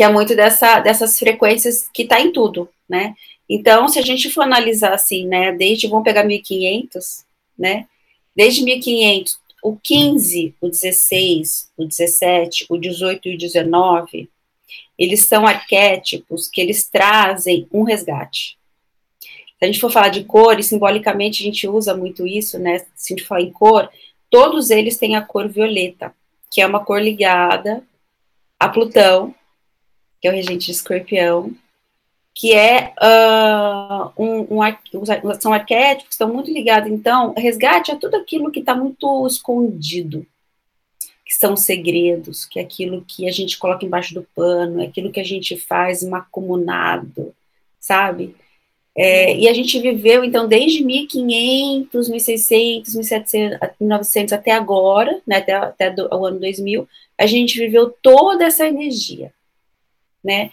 que 0.00 0.04
é 0.04 0.08
muito 0.08 0.34
dessa, 0.34 0.80
dessas 0.80 1.18
frequências 1.18 1.86
que 1.92 2.04
está 2.04 2.18
em 2.18 2.32
tudo, 2.32 2.68
né? 2.88 3.14
Então, 3.52 3.88
se 3.88 3.98
a 3.98 4.02
gente 4.02 4.30
for 4.30 4.42
analisar 4.42 4.94
assim, 4.94 5.26
né, 5.26 5.50
desde, 5.50 5.88
vamos 5.88 6.04
pegar 6.04 6.22
1500, 6.22 7.24
né, 7.58 7.88
desde 8.34 8.62
1500, 8.62 9.40
o 9.60 9.76
15, 9.76 10.54
o 10.60 10.68
16, 10.68 11.72
o 11.76 11.84
17, 11.84 12.66
o 12.68 12.78
18 12.78 13.28
e 13.28 13.34
o 13.34 13.38
19, 13.38 14.30
eles 14.96 15.24
são 15.24 15.48
arquétipos 15.48 16.46
que 16.46 16.60
eles 16.60 16.88
trazem 16.88 17.66
um 17.72 17.82
resgate. 17.82 18.56
Se 19.58 19.64
a 19.64 19.66
gente 19.66 19.80
for 19.80 19.90
falar 19.90 20.10
de 20.10 20.22
cor, 20.22 20.58
e 20.60 20.62
simbolicamente 20.62 21.42
a 21.42 21.44
gente 21.44 21.66
usa 21.66 21.94
muito 21.94 22.24
isso, 22.24 22.56
né? 22.56 22.78
Se 22.94 23.12
a 23.12 23.16
gente 23.16 23.26
falar 23.26 23.42
em 23.42 23.50
cor, 23.50 23.90
todos 24.30 24.70
eles 24.70 24.96
têm 24.96 25.16
a 25.16 25.22
cor 25.22 25.48
violeta, 25.48 26.14
que 26.48 26.60
é 26.60 26.66
uma 26.66 26.84
cor 26.84 27.02
ligada 27.02 27.82
a 28.58 28.68
Plutão, 28.68 29.34
que 30.20 30.28
é 30.28 30.30
o 30.30 30.34
regente 30.34 30.66
de 30.66 30.72
escorpião, 30.72 31.52
que 32.34 32.54
é 32.54 32.94
uh, 33.02 34.12
um, 34.16 34.60
um, 34.60 35.34
são 35.40 35.52
arquétipos 35.52 36.14
estão 36.14 36.32
muito 36.32 36.50
ligados, 36.50 36.90
então, 36.90 37.34
resgate 37.36 37.90
é 37.90 37.96
tudo 37.96 38.16
aquilo 38.16 38.50
que 38.50 38.60
está 38.60 38.74
muito 38.74 39.26
escondido, 39.26 40.26
que 41.26 41.34
são 41.34 41.56
segredos, 41.56 42.44
que 42.44 42.58
é 42.58 42.62
aquilo 42.62 43.04
que 43.06 43.28
a 43.28 43.32
gente 43.32 43.58
coloca 43.58 43.84
embaixo 43.84 44.14
do 44.14 44.26
pano, 44.34 44.80
é 44.80 44.86
aquilo 44.86 45.12
que 45.12 45.20
a 45.20 45.24
gente 45.24 45.56
faz 45.56 46.02
macumunado, 46.02 47.34
sabe? 47.78 48.34
É, 48.96 49.36
e 49.36 49.48
a 49.48 49.54
gente 49.54 49.78
viveu, 49.78 50.24
então, 50.24 50.48
desde 50.48 50.84
1500, 50.84 52.08
1600, 52.08 52.94
1700, 52.94 53.58
1900 53.80 54.32
até 54.32 54.52
agora, 54.52 55.20
né, 55.26 55.36
até, 55.36 55.54
até 55.54 55.90
do, 55.90 56.08
o 56.12 56.26
ano 56.26 56.40
2000, 56.40 56.88
a 57.16 57.26
gente 57.26 57.58
viveu 57.58 57.90
toda 58.02 58.44
essa 58.44 58.66
energia, 58.66 59.32
né? 60.22 60.50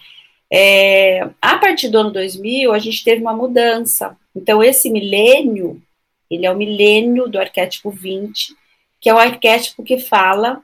É, 0.52 1.30
a 1.42 1.58
partir 1.58 1.90
do 1.90 1.98
ano 1.98 2.12
2000, 2.12 2.74
a 2.74 2.80
gente 2.80 3.04
teve 3.04 3.22
uma 3.22 3.34
mudança. 3.34 4.18
Então, 4.36 4.64
esse 4.64 4.90
milênio, 4.90 5.82
ele 6.30 6.46
é 6.46 6.52
o 6.52 6.58
milênio 6.58 7.28
do 7.28 7.40
arquétipo 7.40 7.90
20, 7.90 8.56
que 9.00 9.10
é 9.10 9.14
o 9.14 9.18
arquétipo 9.18 9.84
que 9.84 10.00
fala 10.00 10.64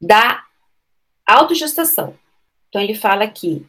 da 0.00 0.42
autogestação. 1.26 2.14
Então, 2.68 2.80
ele 2.80 2.94
fala 2.94 3.26
que 3.26 3.66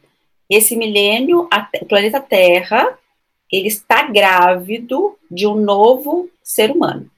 esse 0.50 0.76
milênio, 0.76 1.50
o 1.82 1.86
planeta 1.86 2.20
Terra, 2.20 2.98
ele 3.52 3.68
está 3.68 4.04
grávido 4.04 5.18
de 5.30 5.48
um 5.48 5.56
novo 5.56 6.30
ser 6.44 6.72
humano. 6.72 7.10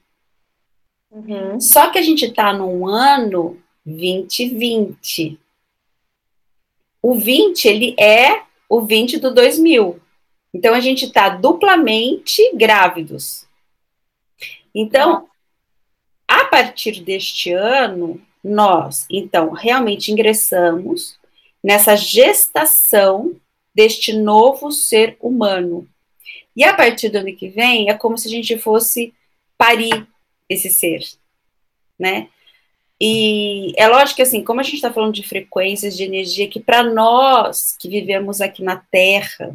Uhum. 1.10 1.58
Só 1.60 1.90
que 1.90 1.98
a 1.98 2.02
gente 2.02 2.26
está 2.26 2.52
num 2.52 2.86
ano 2.86 3.58
2020. 3.84 5.38
O 7.08 7.14
20, 7.14 7.68
ele 7.68 7.94
é 7.96 8.42
o 8.68 8.80
20 8.80 9.20
do 9.20 9.32
2000. 9.32 10.00
Então, 10.52 10.74
a 10.74 10.80
gente 10.80 11.04
está 11.04 11.28
duplamente 11.28 12.42
grávidos. 12.52 13.46
Então, 14.74 15.28
a 16.26 16.46
partir 16.46 17.00
deste 17.04 17.52
ano, 17.52 18.20
nós, 18.42 19.06
então, 19.08 19.52
realmente 19.52 20.10
ingressamos 20.10 21.16
nessa 21.62 21.94
gestação 21.94 23.36
deste 23.72 24.12
novo 24.12 24.72
ser 24.72 25.16
humano. 25.20 25.88
E 26.56 26.64
a 26.64 26.74
partir 26.74 27.08
do 27.08 27.18
ano 27.18 27.36
que 27.36 27.48
vem, 27.48 27.88
é 27.88 27.94
como 27.94 28.18
se 28.18 28.26
a 28.26 28.30
gente 28.32 28.58
fosse 28.58 29.14
parir 29.56 30.08
esse 30.48 30.68
ser, 30.70 31.02
né? 31.96 32.30
E 33.00 33.74
é 33.76 33.86
lógico 33.88 34.16
que, 34.16 34.22
assim, 34.22 34.42
como 34.42 34.60
a 34.60 34.62
gente 34.62 34.76
está 34.76 34.92
falando 34.92 35.12
de 35.12 35.22
frequências 35.22 35.96
de 35.96 36.04
energia, 36.04 36.48
que 36.48 36.60
para 36.60 36.82
nós 36.82 37.76
que 37.78 37.88
vivemos 37.88 38.40
aqui 38.40 38.62
na 38.62 38.76
Terra 38.76 39.54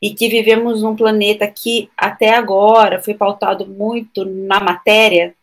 e 0.00 0.14
que 0.14 0.28
vivemos 0.28 0.82
num 0.82 0.94
planeta 0.94 1.46
que 1.48 1.90
até 1.96 2.34
agora 2.34 3.02
foi 3.02 3.14
pautado 3.14 3.66
muito 3.66 4.24
na 4.24 4.60
matéria, 4.60 5.34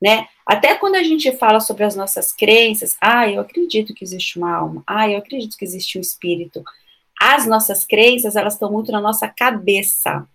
né? 0.00 0.26
Até 0.46 0.74
quando 0.74 0.96
a 0.96 1.02
gente 1.02 1.30
fala 1.32 1.60
sobre 1.60 1.84
as 1.84 1.94
nossas 1.94 2.32
crenças, 2.32 2.96
ah, 3.00 3.28
eu 3.28 3.40
acredito 3.40 3.94
que 3.94 4.04
existe 4.04 4.38
uma 4.38 4.54
alma, 4.54 4.82
ah, 4.86 5.08
eu 5.08 5.18
acredito 5.18 5.56
que 5.56 5.64
existe 5.64 5.98
um 5.98 6.00
espírito. 6.00 6.62
As 7.20 7.46
nossas 7.46 7.84
crenças, 7.84 8.36
elas 8.36 8.54
estão 8.54 8.70
muito 8.70 8.90
na 8.90 9.00
nossa 9.00 9.28
cabeça. 9.28 10.26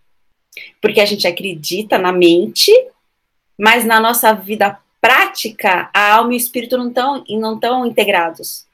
Porque 0.82 1.00
a 1.00 1.06
gente 1.06 1.27
acredita 1.27 1.98
na 1.98 2.12
mente, 2.12 2.72
mas 3.58 3.86
na 3.86 4.00
nossa 4.00 4.34
vida 4.34 4.79
prática, 5.01 5.89
a 5.94 6.15
alma 6.15 6.34
e 6.34 6.36
o 6.36 6.38
espírito 6.38 6.77
não 6.77 6.89
estão 6.89 7.24
não 7.29 7.56
estão 7.56 7.86
integrados. 7.86 8.65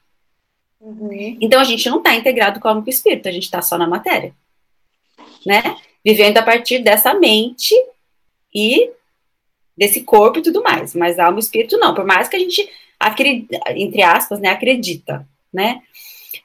Uhum. 0.79 1.37
Então 1.41 1.59
a 1.59 1.63
gente 1.63 1.89
não 1.89 1.97
está 1.97 2.15
integrado 2.15 2.59
com 2.59 2.67
a 2.67 2.71
alma 2.71 2.83
e 2.85 2.89
o 2.89 2.93
espírito, 2.93 3.27
a 3.27 3.31
gente 3.31 3.43
está 3.43 3.61
só 3.61 3.77
na 3.77 3.87
matéria. 3.87 4.33
Né? 5.45 5.77
Vivendo 6.03 6.37
a 6.37 6.43
partir 6.43 6.79
dessa 6.79 7.13
mente 7.13 7.73
e 8.53 8.91
desse 9.77 10.01
corpo 10.01 10.39
e 10.39 10.41
tudo 10.41 10.63
mais, 10.63 10.95
mas 10.95 11.19
alma 11.19 11.37
e 11.37 11.41
espírito 11.41 11.77
não, 11.77 11.93
por 11.93 12.05
mais 12.05 12.27
que 12.27 12.35
a 12.35 12.39
gente 12.39 12.69
entre 13.75 14.01
aspas, 14.01 14.39
né, 14.39 14.49
acredita, 14.49 15.27
né? 15.53 15.81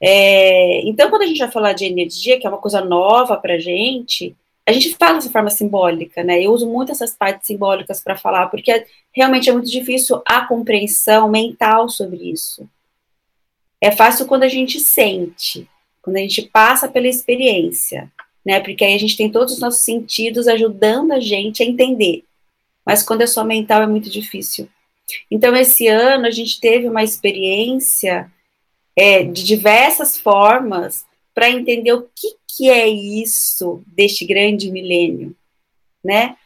É, 0.00 0.80
então, 0.88 1.10
quando 1.10 1.22
a 1.22 1.26
gente 1.26 1.38
vai 1.38 1.50
falar 1.50 1.72
de 1.72 1.84
energia, 1.84 2.38
que 2.38 2.46
é 2.46 2.50
uma 2.50 2.58
coisa 2.58 2.80
nova 2.82 3.36
pra 3.36 3.58
gente, 3.58 4.34
a 4.70 4.72
gente 4.72 4.96
fala 4.96 5.14
dessa 5.14 5.30
forma 5.30 5.50
simbólica, 5.50 6.22
né? 6.22 6.42
Eu 6.42 6.52
uso 6.52 6.68
muito 6.68 6.92
essas 6.92 7.14
partes 7.14 7.46
simbólicas 7.46 8.02
para 8.02 8.16
falar, 8.16 8.46
porque 8.48 8.86
realmente 9.12 9.48
é 9.48 9.52
muito 9.52 9.70
difícil 9.70 10.22
a 10.26 10.46
compreensão 10.46 11.28
mental 11.28 11.88
sobre 11.88 12.30
isso. 12.30 12.68
É 13.80 13.90
fácil 13.90 14.26
quando 14.26 14.42
a 14.42 14.48
gente 14.48 14.78
sente, 14.80 15.68
quando 16.02 16.16
a 16.16 16.20
gente 16.20 16.42
passa 16.42 16.88
pela 16.88 17.08
experiência, 17.08 18.10
né? 18.44 18.60
Porque 18.60 18.84
aí 18.84 18.94
a 18.94 18.98
gente 18.98 19.16
tem 19.16 19.30
todos 19.30 19.54
os 19.54 19.60
nossos 19.60 19.80
sentidos 19.82 20.48
ajudando 20.48 21.12
a 21.12 21.20
gente 21.20 21.62
a 21.62 21.66
entender 21.66 22.24
mas 22.84 23.02
quando 23.02 23.22
é 23.22 23.26
só 23.26 23.44
mental 23.44 23.82
é 23.82 23.86
muito 23.86 24.10
difícil. 24.10 24.68
Então, 25.30 25.54
esse 25.54 25.86
ano 25.86 26.26
a 26.26 26.30
gente 26.30 26.60
teve 26.60 26.88
uma 26.88 27.02
experiência 27.02 28.30
é, 28.96 29.22
de 29.22 29.44
diversas 29.44 30.18
formas 30.18 31.06
para 31.34 31.50
entender 31.50 31.92
o 31.92 32.08
que, 32.14 32.36
que 32.46 32.70
é 32.70 32.88
isso 32.88 33.82
deste 33.86 34.24
grande 34.24 34.70
milênio, 34.70 35.34
né? 36.04 36.36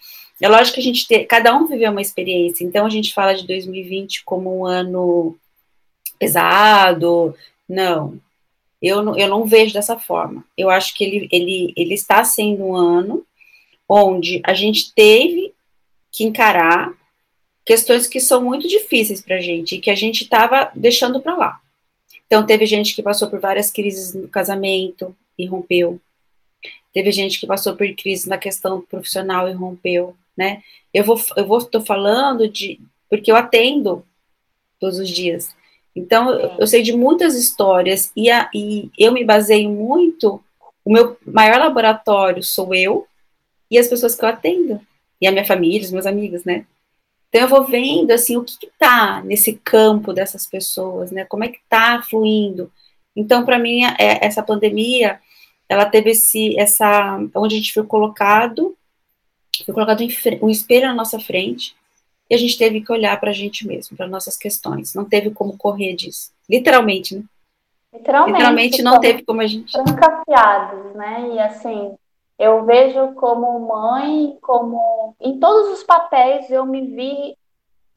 É 0.40 0.48
lógico 0.48 0.74
que 0.74 0.80
a 0.80 0.84
gente 0.84 1.06
tem, 1.06 1.26
cada 1.26 1.56
um 1.56 1.66
viveu 1.66 1.90
uma 1.90 2.02
experiência, 2.02 2.64
então 2.64 2.84
a 2.84 2.90
gente 2.90 3.14
fala 3.14 3.34
de 3.34 3.46
2020 3.46 4.24
como 4.24 4.58
um 4.58 4.66
ano 4.66 5.36
pesado, 6.18 7.34
não, 7.68 8.20
eu 8.84 9.02
não, 9.02 9.16
eu 9.16 9.28
não 9.28 9.46
vejo 9.46 9.72
dessa 9.72 9.98
forma. 9.98 10.44
Eu 10.56 10.68
acho 10.68 10.94
que 10.94 11.02
ele, 11.02 11.28
ele, 11.32 11.72
ele 11.74 11.94
está 11.94 12.22
sendo 12.22 12.64
um 12.64 12.76
ano 12.76 13.24
onde 13.88 14.42
a 14.44 14.52
gente 14.52 14.92
teve 14.92 15.54
que 16.12 16.24
encarar 16.24 16.92
questões 17.64 18.06
que 18.06 18.20
são 18.20 18.42
muito 18.42 18.68
difíceis 18.68 19.22
para 19.22 19.36
a 19.36 19.40
gente 19.40 19.76
e 19.76 19.80
que 19.80 19.90
a 19.90 19.94
gente 19.94 20.24
estava 20.24 20.70
deixando 20.74 21.20
para 21.20 21.34
lá. 21.34 21.60
Então, 22.26 22.46
teve 22.46 22.66
gente 22.66 22.94
que 22.94 23.02
passou 23.02 23.28
por 23.28 23.40
várias 23.40 23.70
crises 23.70 24.14
no 24.14 24.28
casamento 24.28 25.14
e 25.38 25.46
rompeu. 25.46 26.00
Teve 26.92 27.10
gente 27.12 27.38
que 27.38 27.46
passou 27.46 27.76
por 27.76 27.92
crise 27.94 28.28
na 28.28 28.38
questão 28.38 28.80
profissional 28.80 29.48
e 29.48 29.52
rompeu, 29.52 30.16
né? 30.36 30.62
Eu 30.92 31.04
vou, 31.04 31.20
eu 31.36 31.46
vou, 31.46 31.64
tô 31.64 31.80
falando 31.80 32.48
de, 32.48 32.80
porque 33.10 33.30
eu 33.30 33.36
atendo 33.36 34.04
todos 34.78 34.98
os 34.98 35.08
dias. 35.08 35.54
Então, 35.94 36.30
eu, 36.30 36.52
eu 36.60 36.66
sei 36.66 36.82
de 36.82 36.92
muitas 36.92 37.34
histórias 37.34 38.12
e, 38.16 38.30
a, 38.30 38.48
e 38.54 38.90
eu 38.98 39.12
me 39.12 39.24
baseio 39.24 39.70
muito. 39.70 40.42
O 40.84 40.92
meu 40.92 41.16
maior 41.26 41.58
laboratório 41.58 42.42
sou 42.42 42.74
eu 42.74 43.06
e 43.70 43.78
as 43.78 43.88
pessoas 43.88 44.14
que 44.14 44.24
eu 44.24 44.28
atendo 44.28 44.80
e 45.20 45.26
a 45.26 45.32
minha 45.32 45.44
família, 45.44 45.84
os 45.84 45.92
meus 45.92 46.06
amigos, 46.06 46.44
né? 46.44 46.66
Então 47.34 47.42
eu 47.42 47.48
vou 47.48 47.64
vendo 47.64 48.12
assim 48.12 48.36
o 48.36 48.44
que, 48.44 48.56
que 48.56 48.70
tá 48.78 49.20
nesse 49.24 49.54
campo 49.54 50.12
dessas 50.12 50.46
pessoas, 50.46 51.10
né? 51.10 51.24
Como 51.24 51.42
é 51.42 51.48
que 51.48 51.58
tá 51.68 52.00
fluindo? 52.08 52.70
Então 53.16 53.44
para 53.44 53.58
mim 53.58 53.84
é, 53.84 54.24
essa 54.24 54.40
pandemia 54.40 55.18
ela 55.68 55.84
teve 55.84 56.10
esse 56.10 56.56
essa 56.56 57.18
onde 57.34 57.56
a 57.56 57.58
gente 57.58 57.72
foi 57.72 57.82
colocado 57.82 58.76
foi 59.66 59.74
colocado 59.74 60.04
um 60.42 60.48
espelho 60.48 60.86
na 60.86 60.94
nossa 60.94 61.18
frente 61.18 61.74
e 62.30 62.36
a 62.36 62.38
gente 62.38 62.56
teve 62.56 62.80
que 62.80 62.92
olhar 62.92 63.18
para 63.18 63.30
a 63.30 63.34
gente 63.34 63.66
mesmo, 63.66 63.96
para 63.96 64.06
nossas 64.06 64.36
questões. 64.36 64.94
Não 64.94 65.04
teve 65.04 65.30
como 65.30 65.58
correr 65.58 65.94
disso, 65.94 66.30
literalmente, 66.48 67.16
né? 67.16 67.24
Literalmente, 67.92 68.32
literalmente 68.32 68.82
não 68.82 69.00
teve 69.00 69.24
como 69.24 69.40
a 69.40 69.46
gente. 69.46 69.72
Trancafiados, 69.72 70.94
né? 70.94 71.30
E 71.34 71.38
assim, 71.40 71.96
eu 72.38 72.64
vejo 72.64 73.14
como 73.14 73.60
mãe, 73.60 74.38
como 74.42 75.14
em 75.20 75.38
todos 75.38 75.78
os 75.78 75.84
papéis 75.84 76.50
eu 76.50 76.66
me 76.66 76.82
vi 76.82 77.36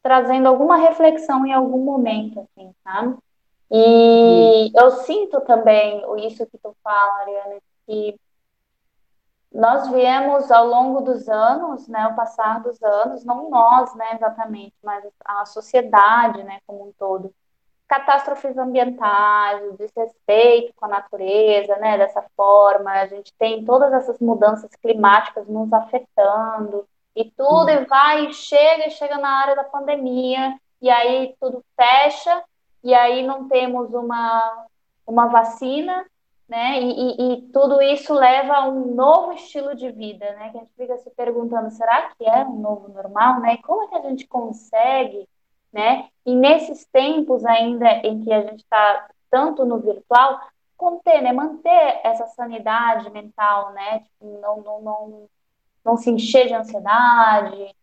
trazendo 0.02 0.48
alguma 0.48 0.78
reflexão 0.78 1.46
em 1.46 1.54
algum 1.54 1.84
momento, 1.84 2.40
assim, 2.40 2.74
sabe? 2.84 3.18
E 3.70 4.72
eu 4.74 4.92
sinto 4.92 5.42
também 5.42 6.02
isso 6.26 6.46
que 6.46 6.58
tu 6.58 6.76
fala, 6.82 7.22
Ariana, 7.22 7.60
que 7.86 8.18
nós 9.52 9.90
viemos 9.90 10.52
ao 10.52 10.68
longo 10.68 11.02
dos 11.02 11.28
anos, 11.28 11.88
né, 11.88 12.08
o 12.08 12.16
passar 12.16 12.62
dos 12.62 12.82
anos, 12.82 13.26
não 13.26 13.50
nós, 13.50 13.94
né, 13.96 14.14
exatamente, 14.14 14.76
mas 14.84 15.04
a 15.26 15.46
sociedade, 15.46 16.44
né, 16.44 16.60
como 16.66 16.88
um 16.88 16.92
todo, 16.98 17.34
catástrofes 17.88 18.58
ambientais, 18.58 19.64
o 19.70 19.78
desrespeito 19.78 20.74
com 20.76 20.86
a 20.86 20.90
natureza, 20.90 21.76
né, 21.78 21.98
dessa 21.98 22.22
forma, 22.36 22.92
a 22.92 23.08
gente 23.08 23.34
tem 23.40 23.64
todas 23.64 23.94
essas 23.94 24.20
mudanças 24.20 24.70
climáticas 24.76 25.48
nos 25.48 25.72
afetando, 25.72 26.88
e 27.16 27.32
tudo 27.32 27.70
e 27.70 27.86
vai, 27.86 28.28
e 28.28 28.34
chega, 28.34 28.88
e 28.88 28.92
chega 28.92 29.18
na 29.18 29.30
área 29.30 29.56
da 29.56 29.64
pandemia, 29.64 30.60
e 30.82 30.90
aí 30.90 31.36
tudo 31.40 31.64
fecha, 31.76 32.44
e 32.84 32.94
aí 32.94 33.26
não 33.26 33.48
temos 33.48 33.94
uma, 33.94 34.66
uma 35.06 35.28
vacina, 35.28 36.06
né? 36.48 36.80
E, 36.80 36.92
e, 36.92 37.34
e, 37.34 37.42
tudo 37.52 37.82
isso 37.82 38.14
leva 38.14 38.54
a 38.54 38.70
um 38.70 38.94
novo 38.94 39.34
estilo 39.34 39.76
de 39.76 39.92
vida, 39.92 40.32
né? 40.34 40.52
Que 40.52 40.58
a 40.58 40.60
gente 40.62 40.74
fica 40.74 40.98
se 40.98 41.10
perguntando, 41.12 41.70
será 41.72 42.10
que 42.16 42.24
é 42.24 42.46
um 42.46 42.60
novo 42.60 42.88
normal, 42.90 43.40
né? 43.42 43.56
E 43.56 43.62
como 43.62 43.84
é 43.84 43.88
que 43.88 43.96
a 43.96 44.10
gente 44.10 44.28
consegue, 44.28 45.28
né? 45.72 46.08
E 46.26 46.36
nesses 46.36 46.86
tempos 46.86 47.46
ainda 47.46 47.88
em 48.04 48.24
que 48.24 48.32
a 48.32 48.42
gente 48.42 48.62
está 48.62 49.08
tanto 49.30 49.66
no 49.66 49.80
virtual, 49.80 50.40
conter, 50.76 51.22
né? 51.22 51.32
Manter 51.32 52.02
essa 52.04 52.26
sanidade 52.28 53.10
mental, 53.12 53.74
né? 53.74 54.00
Tipo, 54.00 54.40
não, 54.42 54.62
não, 54.62 54.82
não, 54.82 55.30
não 55.84 55.98
se 55.98 56.10
encher 56.10 56.48
de 56.48 56.54
ansiedade. 56.54 57.76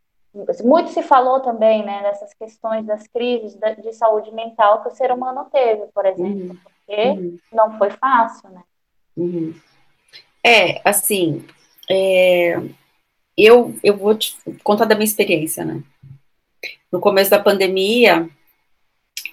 Muito 0.64 0.90
se 0.90 1.02
falou 1.02 1.40
também, 1.40 1.84
né? 1.84 2.02
Dessas 2.02 2.34
questões 2.34 2.84
das 2.86 3.06
crises 3.06 3.56
de 3.78 3.92
saúde 3.92 4.32
mental 4.32 4.82
que 4.82 4.88
o 4.88 4.94
ser 4.94 5.12
humano 5.12 5.46
teve, 5.50 5.86
por 5.92 6.04
exemplo. 6.06 6.50
Uhum 6.50 6.74
porque 6.86 7.02
uhum. 7.02 7.38
não 7.52 7.78
foi 7.78 7.90
fácil, 7.90 8.50
né? 8.50 8.62
Uhum. 9.16 9.54
É, 10.42 10.80
assim, 10.88 11.44
é, 11.90 12.56
eu, 13.36 13.74
eu 13.82 13.96
vou 13.96 14.14
te 14.14 14.36
contar 14.62 14.84
da 14.84 14.94
minha 14.94 15.04
experiência, 15.04 15.64
né? 15.64 15.82
No 16.90 17.00
começo 17.00 17.30
da 17.30 17.38
pandemia, 17.38 18.28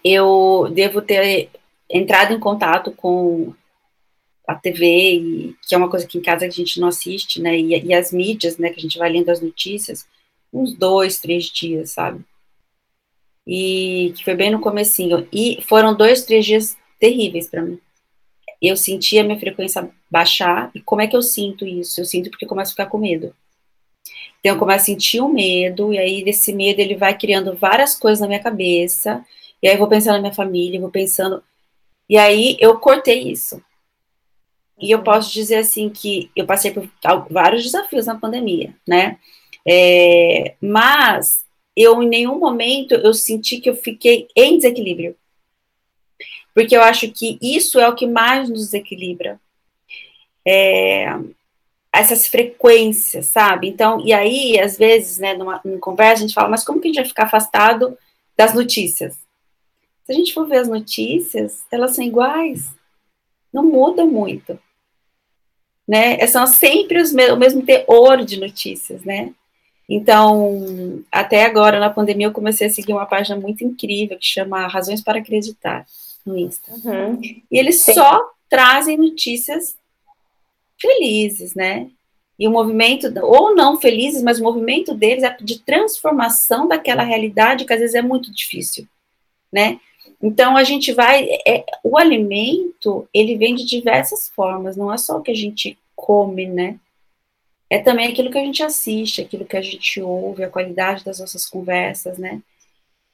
eu 0.03 0.69
devo 0.73 1.01
ter 1.01 1.49
entrado 1.89 2.33
em 2.33 2.39
contato 2.39 2.91
com 2.91 3.53
a 4.47 4.55
TV, 4.55 5.53
que 5.67 5.75
é 5.75 5.77
uma 5.77 5.89
coisa 5.89 6.07
que 6.07 6.17
em 6.17 6.21
casa 6.21 6.45
a 6.45 6.49
gente 6.49 6.79
não 6.79 6.87
assiste, 6.87 7.41
né? 7.41 7.57
E, 7.57 7.85
e 7.85 7.93
as 7.93 8.11
mídias, 8.11 8.57
né? 8.57 8.69
Que 8.69 8.79
a 8.79 8.81
gente 8.81 8.97
vai 8.97 9.11
lendo 9.11 9.29
as 9.29 9.41
notícias, 9.41 10.07
uns 10.51 10.73
dois, 10.73 11.19
três 11.19 11.45
dias, 11.45 11.91
sabe? 11.91 12.23
E 13.47 14.13
que 14.15 14.23
foi 14.23 14.35
bem 14.35 14.51
no 14.51 14.59
comecinho. 14.59 15.27
E 15.31 15.59
foram 15.61 15.95
dois, 15.95 16.23
três 16.25 16.45
dias 16.45 16.77
terríveis 16.99 17.47
para 17.47 17.61
mim. 17.61 17.79
Eu 18.61 18.77
senti 18.77 19.17
a 19.17 19.23
minha 19.23 19.39
frequência 19.39 19.89
baixar, 20.09 20.69
e 20.75 20.81
como 20.81 21.01
é 21.01 21.07
que 21.07 21.15
eu 21.15 21.21
sinto 21.21 21.65
isso? 21.65 21.99
Eu 21.99 22.05
sinto 22.05 22.29
porque 22.29 22.45
começo 22.45 22.69
a 22.69 22.73
ficar 22.73 22.85
com 22.87 22.97
medo. 22.97 23.33
Então, 24.39 24.53
eu 24.53 24.59
começo 24.59 24.83
a 24.83 24.85
sentir 24.85 25.21
o 25.21 25.25
um 25.25 25.33
medo, 25.33 25.93
e 25.93 25.99
aí 25.99 26.23
desse 26.23 26.53
medo 26.53 26.79
ele 26.79 26.95
vai 26.95 27.17
criando 27.17 27.55
várias 27.55 27.95
coisas 27.95 28.19
na 28.19 28.27
minha 28.27 28.39
cabeça, 28.39 29.23
e 29.61 29.67
aí 29.67 29.75
eu 29.75 29.79
vou 29.79 29.87
pensando 29.87 30.15
na 30.15 30.21
minha 30.21 30.33
família, 30.33 30.79
vou 30.79 30.89
pensando. 30.89 31.43
E 32.09 32.17
aí 32.17 32.57
eu 32.59 32.79
cortei 32.79 33.31
isso. 33.31 33.63
E 34.79 34.91
eu 34.91 34.99
uhum. 34.99 35.03
posso 35.03 35.31
dizer 35.31 35.57
assim 35.57 35.89
que 35.89 36.31
eu 36.35 36.45
passei 36.45 36.71
por 36.71 36.89
vários 37.29 37.63
desafios 37.63 38.07
na 38.07 38.15
pandemia, 38.15 38.75
né? 38.87 39.17
É, 39.67 40.55
mas 40.59 41.45
eu 41.75 42.01
em 42.01 42.09
nenhum 42.09 42.39
momento 42.39 42.95
eu 42.95 43.13
senti 43.13 43.59
que 43.59 43.69
eu 43.69 43.75
fiquei 43.75 44.27
em 44.35 44.57
desequilíbrio 44.57 45.15
porque 46.53 46.75
eu 46.75 46.81
acho 46.81 47.09
que 47.11 47.37
isso 47.41 47.79
é 47.79 47.87
o 47.87 47.95
que 47.95 48.05
mais 48.05 48.49
nos 48.49 48.59
desequilibra. 48.65 49.39
É, 50.45 51.07
essas 51.93 52.25
frequências, 52.27 53.27
sabe? 53.27 53.67
Então, 53.67 53.99
e 54.05 54.13
aí, 54.13 54.59
às 54.59 54.77
vezes, 54.77 55.17
né, 55.17 55.33
numa, 55.33 55.59
numa, 55.63 55.79
conversa, 55.79 56.23
a 56.23 56.27
gente 56.27 56.33
fala, 56.33 56.49
mas 56.49 56.63
como 56.63 56.79
que 56.79 56.87
a 56.87 56.89
gente 56.89 57.01
vai 57.01 57.09
ficar 57.09 57.23
afastado 57.23 57.97
das 58.37 58.53
notícias? 58.53 59.13
Se 60.05 60.11
a 60.11 60.15
gente 60.15 60.33
for 60.33 60.47
ver 60.47 60.57
as 60.57 60.67
notícias, 60.67 61.63
elas 61.69 61.95
são 61.95 62.03
iguais, 62.03 62.69
não 63.53 63.63
mudam 63.63 64.07
muito. 64.07 64.57
Né? 65.87 66.25
São 66.27 66.47
sempre 66.47 67.01
os 67.01 67.11
o 67.11 67.37
mesmo 67.37 67.63
teor 67.63 68.23
de 68.23 68.39
notícias, 68.39 69.03
né? 69.03 69.33
Então, 69.89 71.03
até 71.11 71.43
agora, 71.43 71.77
na 71.77 71.89
pandemia, 71.89 72.27
eu 72.27 72.31
comecei 72.31 72.67
a 72.67 72.69
seguir 72.69 72.93
uma 72.93 73.05
página 73.05 73.37
muito 73.37 73.65
incrível 73.65 74.17
que 74.17 74.25
chama 74.25 74.65
Razões 74.67 75.03
para 75.03 75.19
Acreditar 75.19 75.85
no 76.25 76.37
Insta. 76.37 76.71
Uhum. 76.71 77.19
E 77.21 77.59
eles 77.59 77.81
Sim. 77.81 77.95
só 77.95 78.31
trazem 78.47 78.95
notícias 78.95 79.75
felizes, 80.81 81.55
né? 81.55 81.87
E 82.39 82.47
o 82.47 82.51
movimento, 82.51 83.07
ou 83.21 83.55
não 83.55 83.79
felizes, 83.79 84.23
mas 84.23 84.39
o 84.39 84.43
movimento 84.43 84.95
deles 84.95 85.23
é 85.23 85.37
de 85.39 85.59
transformação 85.59 86.67
daquela 86.67 87.03
realidade 87.03 87.65
que 87.65 87.73
às 87.73 87.79
vezes 87.79 87.95
é 87.95 88.01
muito 88.01 88.33
difícil, 88.33 88.87
né? 89.51 89.79
Então 90.21 90.57
a 90.57 90.63
gente 90.63 90.91
vai, 90.91 91.27
é, 91.47 91.63
o 91.83 91.97
alimento 91.97 93.07
ele 93.13 93.37
vem 93.37 93.55
de 93.55 93.65
diversas 93.65 94.29
formas, 94.29 94.75
não 94.75 94.91
é 94.91 94.97
só 94.97 95.17
o 95.17 95.21
que 95.21 95.31
a 95.31 95.35
gente 95.35 95.77
come, 95.95 96.47
né? 96.47 96.79
É 97.69 97.79
também 97.79 98.07
aquilo 98.07 98.29
que 98.29 98.37
a 98.37 98.43
gente 98.43 98.61
assiste, 98.63 99.21
aquilo 99.21 99.45
que 99.45 99.55
a 99.55 99.61
gente 99.61 100.01
ouve, 100.01 100.43
a 100.43 100.49
qualidade 100.49 101.05
das 101.05 101.19
nossas 101.19 101.45
conversas, 101.45 102.17
né? 102.17 102.41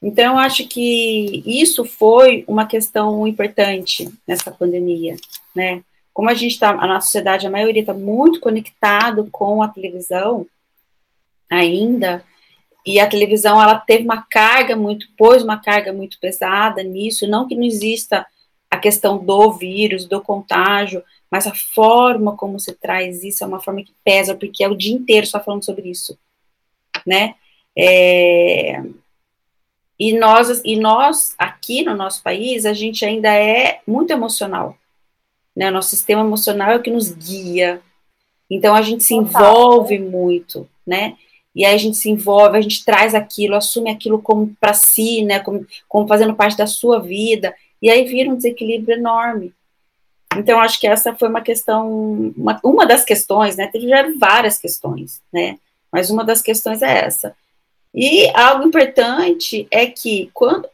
Então, 0.00 0.34
eu 0.34 0.38
acho 0.38 0.66
que 0.68 1.42
isso 1.44 1.84
foi 1.84 2.44
uma 2.46 2.66
questão 2.66 3.26
importante 3.26 4.08
nessa 4.26 4.50
pandemia, 4.50 5.16
né? 5.54 5.82
Como 6.18 6.28
a 6.28 6.34
gente 6.34 6.54
está, 6.54 6.70
a 6.70 6.84
nossa 6.84 7.06
sociedade, 7.06 7.46
a 7.46 7.50
maioria 7.50 7.80
está 7.80 7.94
muito 7.94 8.40
conectado 8.40 9.28
com 9.30 9.62
a 9.62 9.68
televisão 9.68 10.44
ainda, 11.48 12.24
e 12.84 12.98
a 12.98 13.06
televisão, 13.06 13.62
ela 13.62 13.76
teve 13.76 14.02
uma 14.02 14.22
carga 14.22 14.74
muito, 14.74 15.06
pôs 15.16 15.44
uma 15.44 15.58
carga 15.58 15.92
muito 15.92 16.18
pesada 16.18 16.82
nisso, 16.82 17.24
não 17.28 17.46
que 17.46 17.54
não 17.54 17.62
exista 17.62 18.26
a 18.68 18.76
questão 18.76 19.24
do 19.24 19.52
vírus, 19.52 20.06
do 20.06 20.20
contágio, 20.20 21.04
mas 21.30 21.46
a 21.46 21.54
forma 21.54 22.36
como 22.36 22.58
se 22.58 22.72
traz 22.72 23.22
isso 23.22 23.44
é 23.44 23.46
uma 23.46 23.60
forma 23.60 23.84
que 23.84 23.94
pesa, 24.02 24.34
porque 24.34 24.64
é 24.64 24.68
o 24.68 24.74
dia 24.74 24.96
inteiro 24.96 25.24
só 25.24 25.38
falando 25.38 25.64
sobre 25.64 25.88
isso, 25.88 26.18
né? 27.06 27.36
É, 27.78 28.82
e 29.96 30.18
nós, 30.18 30.62
e 30.64 30.74
nós, 30.74 31.36
aqui 31.38 31.84
no 31.84 31.94
nosso 31.94 32.24
país, 32.24 32.66
a 32.66 32.72
gente 32.72 33.04
ainda 33.04 33.32
é 33.32 33.82
muito 33.86 34.12
emocional. 34.12 34.76
Né? 35.58 35.72
Nosso 35.72 35.90
sistema 35.90 36.20
emocional 36.20 36.70
é 36.70 36.76
o 36.76 36.82
que 36.82 36.88
nos 36.88 37.10
guia. 37.10 37.82
Então 38.48 38.76
a 38.76 38.80
gente 38.80 39.02
se 39.02 39.12
envolve 39.12 39.98
muito, 39.98 40.68
né? 40.86 41.16
E 41.52 41.64
aí 41.64 41.74
a 41.74 41.78
gente 41.78 41.96
se 41.96 42.08
envolve, 42.08 42.56
a 42.56 42.60
gente 42.60 42.84
traz 42.84 43.12
aquilo, 43.12 43.56
assume 43.56 43.90
aquilo 43.90 44.22
como 44.22 44.54
para 44.60 44.72
si, 44.72 45.24
né? 45.24 45.40
Como, 45.40 45.66
como 45.88 46.06
fazendo 46.06 46.36
parte 46.36 46.56
da 46.56 46.68
sua 46.68 47.00
vida. 47.00 47.52
E 47.82 47.90
aí 47.90 48.04
vira 48.04 48.30
um 48.30 48.36
desequilíbrio 48.36 48.96
enorme. 48.96 49.52
Então, 50.36 50.60
acho 50.60 50.78
que 50.78 50.86
essa 50.86 51.12
foi 51.16 51.28
uma 51.28 51.40
questão, 51.40 52.32
uma, 52.36 52.60
uma 52.62 52.86
das 52.86 53.04
questões, 53.04 53.56
né? 53.56 53.66
Tiveram 53.66 54.16
várias 54.16 54.58
questões, 54.58 55.20
né? 55.32 55.58
Mas 55.90 56.08
uma 56.08 56.22
das 56.22 56.40
questões 56.40 56.82
é 56.82 57.04
essa. 57.04 57.34
E 57.92 58.28
algo 58.32 58.64
importante 58.64 59.66
é 59.72 59.86
que, 59.86 60.30
quando, 60.32 60.68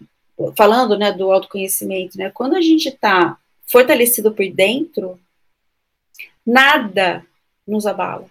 falando 0.55 0.99
né, 0.99 1.11
do 1.11 1.33
autoconhecimento, 1.33 2.19
né, 2.19 2.31
quando 2.35 2.55
a 2.55 2.61
gente 2.61 2.91
está 2.91 3.39
fortalecido 3.67 4.33
por 4.33 4.49
dentro, 4.51 5.19
nada 6.47 7.25
nos 7.67 7.87
abala, 7.87 8.27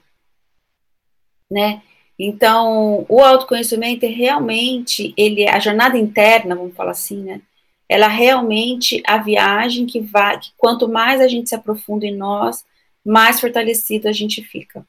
né? 1.49 1.81
Então, 2.17 3.05
o 3.09 3.21
autoconhecimento 3.21 4.05
é 4.05 4.09
realmente, 4.09 5.13
ele, 5.17 5.47
a 5.47 5.59
jornada 5.59 5.97
interna, 5.97 6.55
vamos 6.55 6.75
falar 6.75 6.91
assim, 6.91 7.23
né? 7.23 7.41
Ela 7.89 8.05
é 8.05 8.15
realmente 8.15 9.01
a 9.05 9.17
viagem 9.17 9.85
que 9.85 9.99
vai, 9.99 10.39
que 10.39 10.51
quanto 10.57 10.87
mais 10.87 11.19
a 11.19 11.27
gente 11.27 11.49
se 11.49 11.55
aprofunda 11.55 12.05
em 12.05 12.15
nós, 12.15 12.65
mais 13.03 13.39
fortalecido 13.41 14.07
a 14.07 14.11
gente 14.11 14.41
fica 14.41 14.85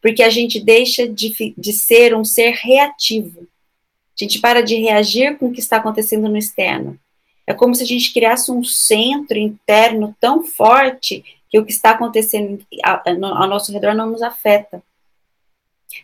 porque 0.00 0.22
a 0.22 0.30
gente 0.30 0.60
deixa 0.60 1.08
de, 1.08 1.54
de 1.56 1.72
ser 1.72 2.14
um 2.14 2.24
ser 2.24 2.52
reativo. 2.52 3.40
A 3.40 4.24
gente 4.24 4.40
para 4.40 4.62
de 4.62 4.76
reagir 4.76 5.36
com 5.36 5.48
o 5.48 5.52
que 5.52 5.60
está 5.60 5.76
acontecendo 5.76 6.28
no 6.28 6.36
externo. 6.36 6.98
É 7.46 7.54
como 7.54 7.74
se 7.74 7.82
a 7.82 7.86
gente 7.86 8.12
criasse 8.12 8.50
um 8.50 8.64
centro 8.64 9.38
interno 9.38 10.14
tão 10.20 10.42
forte 10.42 11.24
que 11.48 11.58
o 11.58 11.64
que 11.64 11.72
está 11.72 11.90
acontecendo 11.90 12.64
ao 12.84 13.46
nosso 13.46 13.72
redor 13.72 13.94
não 13.94 14.10
nos 14.10 14.22
afeta. 14.22 14.82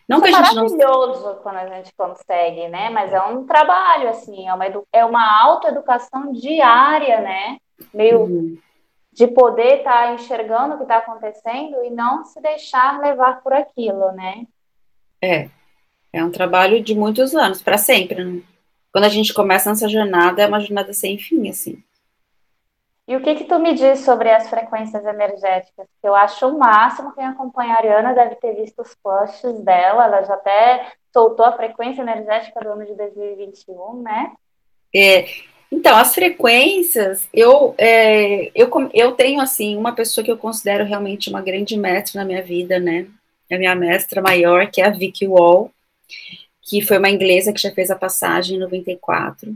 Não 0.08 0.18
Isso 0.18 0.26
que 0.26 0.34
a 0.34 0.40
é 0.40 0.44
gente 0.44 0.54
maravilhoso 0.54 1.24
não... 1.24 1.34
quando 1.36 1.56
a 1.56 1.66
gente 1.68 1.92
consegue, 1.94 2.68
né? 2.68 2.88
Mas 2.90 3.12
é 3.12 3.20
um 3.22 3.44
trabalho, 3.44 4.08
assim, 4.08 4.48
é 4.48 4.54
uma, 4.54 4.66
edu... 4.66 4.86
é 4.92 5.04
uma 5.04 5.42
autoeducação 5.42 6.32
diária, 6.32 7.20
né? 7.20 7.58
Meio 7.92 8.20
uhum 8.20 8.58
de 9.12 9.26
poder 9.26 9.78
estar 9.78 10.06
tá 10.06 10.14
enxergando 10.14 10.74
o 10.74 10.76
que 10.78 10.84
está 10.84 10.98
acontecendo 10.98 11.84
e 11.84 11.90
não 11.90 12.24
se 12.24 12.40
deixar 12.40 12.98
levar 13.00 13.42
por 13.42 13.52
aquilo, 13.52 14.10
né? 14.12 14.46
É, 15.20 15.48
é 16.12 16.24
um 16.24 16.30
trabalho 16.30 16.82
de 16.82 16.94
muitos 16.94 17.34
anos, 17.34 17.62
para 17.62 17.76
sempre, 17.76 18.24
né? 18.24 18.42
Quando 18.92 19.04
a 19.04 19.08
gente 19.08 19.32
começa 19.32 19.70
essa 19.70 19.88
jornada, 19.88 20.42
é 20.42 20.46
uma 20.46 20.60
jornada 20.60 20.92
sem 20.92 21.18
fim, 21.18 21.48
assim. 21.48 21.82
E 23.08 23.16
o 23.16 23.20
que 23.20 23.34
que 23.34 23.44
tu 23.44 23.58
me 23.58 23.74
diz 23.74 24.00
sobre 24.00 24.30
as 24.30 24.48
frequências 24.48 25.04
energéticas? 25.04 25.86
Eu 26.02 26.14
acho 26.14 26.46
o 26.46 26.58
máximo, 26.58 27.12
quem 27.12 27.24
acompanha 27.24 27.74
a 27.74 27.78
Ariana 27.78 28.14
deve 28.14 28.36
ter 28.36 28.54
visto 28.54 28.80
os 28.80 28.94
posts 29.02 29.60
dela, 29.60 30.04
ela 30.04 30.22
já 30.22 30.34
até 30.34 30.86
soltou 31.12 31.44
a 31.44 31.56
frequência 31.56 32.02
energética 32.02 32.60
do 32.60 32.70
ano 32.70 32.86
de 32.86 32.94
2021, 32.94 34.02
né? 34.02 34.32
É, 34.94 35.26
então, 35.70 35.96
as 35.96 36.14
frequências, 36.14 37.26
eu, 37.32 37.74
é, 37.78 38.52
eu, 38.54 38.70
eu 38.92 39.12
tenho, 39.12 39.40
assim, 39.40 39.76
uma 39.76 39.92
pessoa 39.92 40.24
que 40.24 40.30
eu 40.30 40.36
considero 40.36 40.84
realmente 40.84 41.30
uma 41.30 41.40
grande 41.40 41.76
mestra 41.78 42.20
na 42.20 42.26
minha 42.26 42.42
vida, 42.42 42.78
né? 42.78 43.06
A 43.50 43.58
minha 43.58 43.74
mestra 43.74 44.22
maior, 44.22 44.70
que 44.70 44.80
é 44.80 44.86
a 44.86 44.90
Vicky 44.90 45.26
Wall, 45.26 45.70
que 46.62 46.80
foi 46.80 46.98
uma 46.98 47.10
inglesa 47.10 47.52
que 47.52 47.60
já 47.60 47.72
fez 47.72 47.90
a 47.90 47.96
passagem 47.96 48.56
em 48.56 48.60
94. 48.60 49.54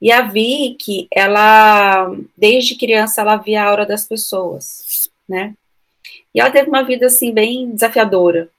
E 0.00 0.12
a 0.12 0.22
Vicky, 0.22 1.08
ela, 1.10 2.14
desde 2.36 2.76
criança, 2.76 3.22
ela 3.22 3.36
via 3.36 3.62
a 3.62 3.68
aura 3.68 3.86
das 3.86 4.06
pessoas, 4.06 5.10
né? 5.28 5.54
E 6.34 6.40
ela 6.40 6.50
teve 6.50 6.68
uma 6.68 6.82
vida, 6.82 7.06
assim, 7.06 7.32
bem 7.32 7.70
desafiadora, 7.70 8.50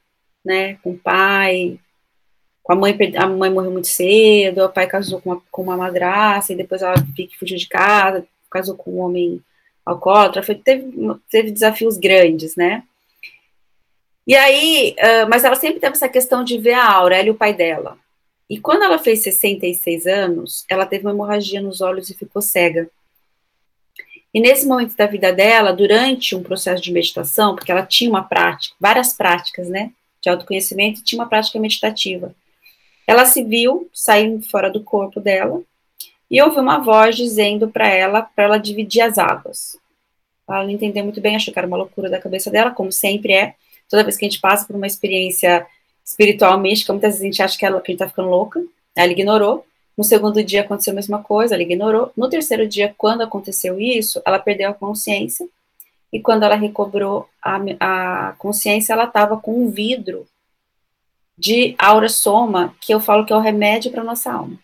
né? 0.43 0.75
Com 0.75 0.91
o 0.91 0.97
pai, 0.97 1.79
com 2.63 2.73
a 2.73 2.75
mãe, 2.75 2.97
a 3.15 3.27
mãe 3.27 3.49
morreu 3.51 3.71
muito 3.71 3.87
cedo, 3.87 4.65
o 4.65 4.69
pai 4.69 4.87
casou 4.87 5.21
com 5.21 5.31
uma, 5.31 5.41
com 5.51 5.61
uma 5.61 5.77
madraça, 5.77 6.53
e 6.53 6.55
depois 6.55 6.81
ela 6.81 6.95
Vicky 7.15 7.37
fugiu 7.37 7.57
de 7.57 7.67
casa, 7.67 8.27
casou 8.49 8.75
com 8.75 8.91
um 8.91 8.99
homem 8.99 9.41
alcoólatra, 9.85 10.43
foi, 10.43 10.55
teve, 10.55 10.91
teve 11.29 11.51
desafios 11.51 11.97
grandes, 11.97 12.55
né? 12.55 12.83
E 14.27 14.35
aí, 14.35 14.93
uh, 14.99 15.29
mas 15.29 15.45
ela 15.45 15.55
sempre 15.55 15.79
teve 15.79 15.93
essa 15.93 16.09
questão 16.09 16.43
de 16.43 16.57
ver 16.57 16.73
a 16.73 17.23
e 17.23 17.29
o 17.29 17.35
pai 17.35 17.53
dela. 17.53 17.97
E 18.49 18.59
quando 18.59 18.83
ela 18.83 18.99
fez 18.99 19.23
66 19.23 20.05
anos, 20.05 20.65
ela 20.69 20.85
teve 20.85 21.05
uma 21.05 21.11
hemorragia 21.11 21.61
nos 21.61 21.79
olhos 21.79 22.09
e 22.09 22.13
ficou 22.13 22.41
cega. 22.41 22.89
E 24.33 24.41
nesse 24.41 24.67
momento 24.67 24.95
da 24.95 25.05
vida 25.05 25.31
dela, 25.31 25.71
durante 25.71 26.35
um 26.35 26.43
processo 26.43 26.83
de 26.83 26.91
meditação, 26.91 27.55
porque 27.55 27.71
ela 27.71 27.85
tinha 27.85 28.09
uma 28.09 28.23
prática, 28.23 28.75
várias 28.79 29.13
práticas, 29.13 29.69
né, 29.69 29.91
de 30.21 30.29
autoconhecimento, 30.29 31.03
tinha 31.03 31.21
uma 31.21 31.29
prática 31.29 31.57
meditativa. 31.57 32.35
Ela 33.07 33.25
se 33.25 33.43
viu 33.43 33.89
saindo 33.93 34.43
fora 34.45 34.69
do 34.69 34.83
corpo 34.83 35.21
dela 35.21 35.61
e 36.29 36.41
ouviu 36.41 36.61
uma 36.61 36.79
voz 36.79 37.15
dizendo 37.15 37.69
para 37.69 37.87
ela, 37.87 38.21
para 38.21 38.43
ela 38.43 38.57
dividir 38.57 39.01
as 39.01 39.17
águas. 39.17 39.77
Ela 40.47 40.63
não 40.63 40.71
entendeu 40.71 41.03
muito 41.03 41.21
bem, 41.21 41.35
achou 41.35 41.53
que 41.53 41.59
era 41.59 41.67
uma 41.67 41.77
loucura 41.77 42.09
da 42.09 42.19
cabeça 42.19 42.51
dela, 42.51 42.71
como 42.71 42.91
sempre 42.91 43.33
é. 43.33 43.55
Toda 43.89 44.03
vez 44.03 44.17
que 44.17 44.25
a 44.25 44.29
gente 44.29 44.41
passa 44.41 44.65
por 44.65 44.75
uma 44.75 44.87
experiência 44.87 45.65
espiritual 46.03 46.59
mística, 46.59 46.93
muitas 46.93 47.13
vezes 47.13 47.21
a 47.21 47.25
gente 47.25 47.41
acha 47.41 47.57
que 47.57 47.65
ela, 47.65 47.81
que 47.81 47.91
a 47.91 47.93
gente 47.93 47.99
tá 47.99 48.07
ficando 48.07 48.29
louca, 48.29 48.61
ela 48.95 49.11
ignorou. 49.11 49.65
No 49.97 50.03
segundo 50.03 50.43
dia 50.43 50.61
aconteceu 50.61 50.91
a 50.91 50.95
mesma 50.95 51.23
coisa, 51.23 51.55
ela 51.55 51.63
ignorou. 51.63 52.11
No 52.15 52.29
terceiro 52.29 52.67
dia, 52.67 52.93
quando 52.97 53.21
aconteceu 53.21 53.79
isso, 53.79 54.21
ela 54.25 54.39
perdeu 54.39 54.69
a 54.69 54.73
consciência. 54.73 55.47
E 56.11 56.19
quando 56.19 56.43
ela 56.43 56.55
recobrou 56.55 57.27
a, 57.41 57.59
a 57.79 58.33
consciência, 58.37 58.93
ela 58.93 59.05
estava 59.05 59.37
com 59.37 59.65
um 59.65 59.69
vidro 59.69 60.25
de 61.37 61.75
aura 61.77 62.09
soma, 62.09 62.73
que 62.79 62.93
eu 62.93 62.99
falo 62.99 63.25
que 63.25 63.33
é 63.33 63.35
o 63.35 63.41
remédio 63.41 63.91
para 63.91 64.03
nossa 64.03 64.31
alma. 64.31 64.57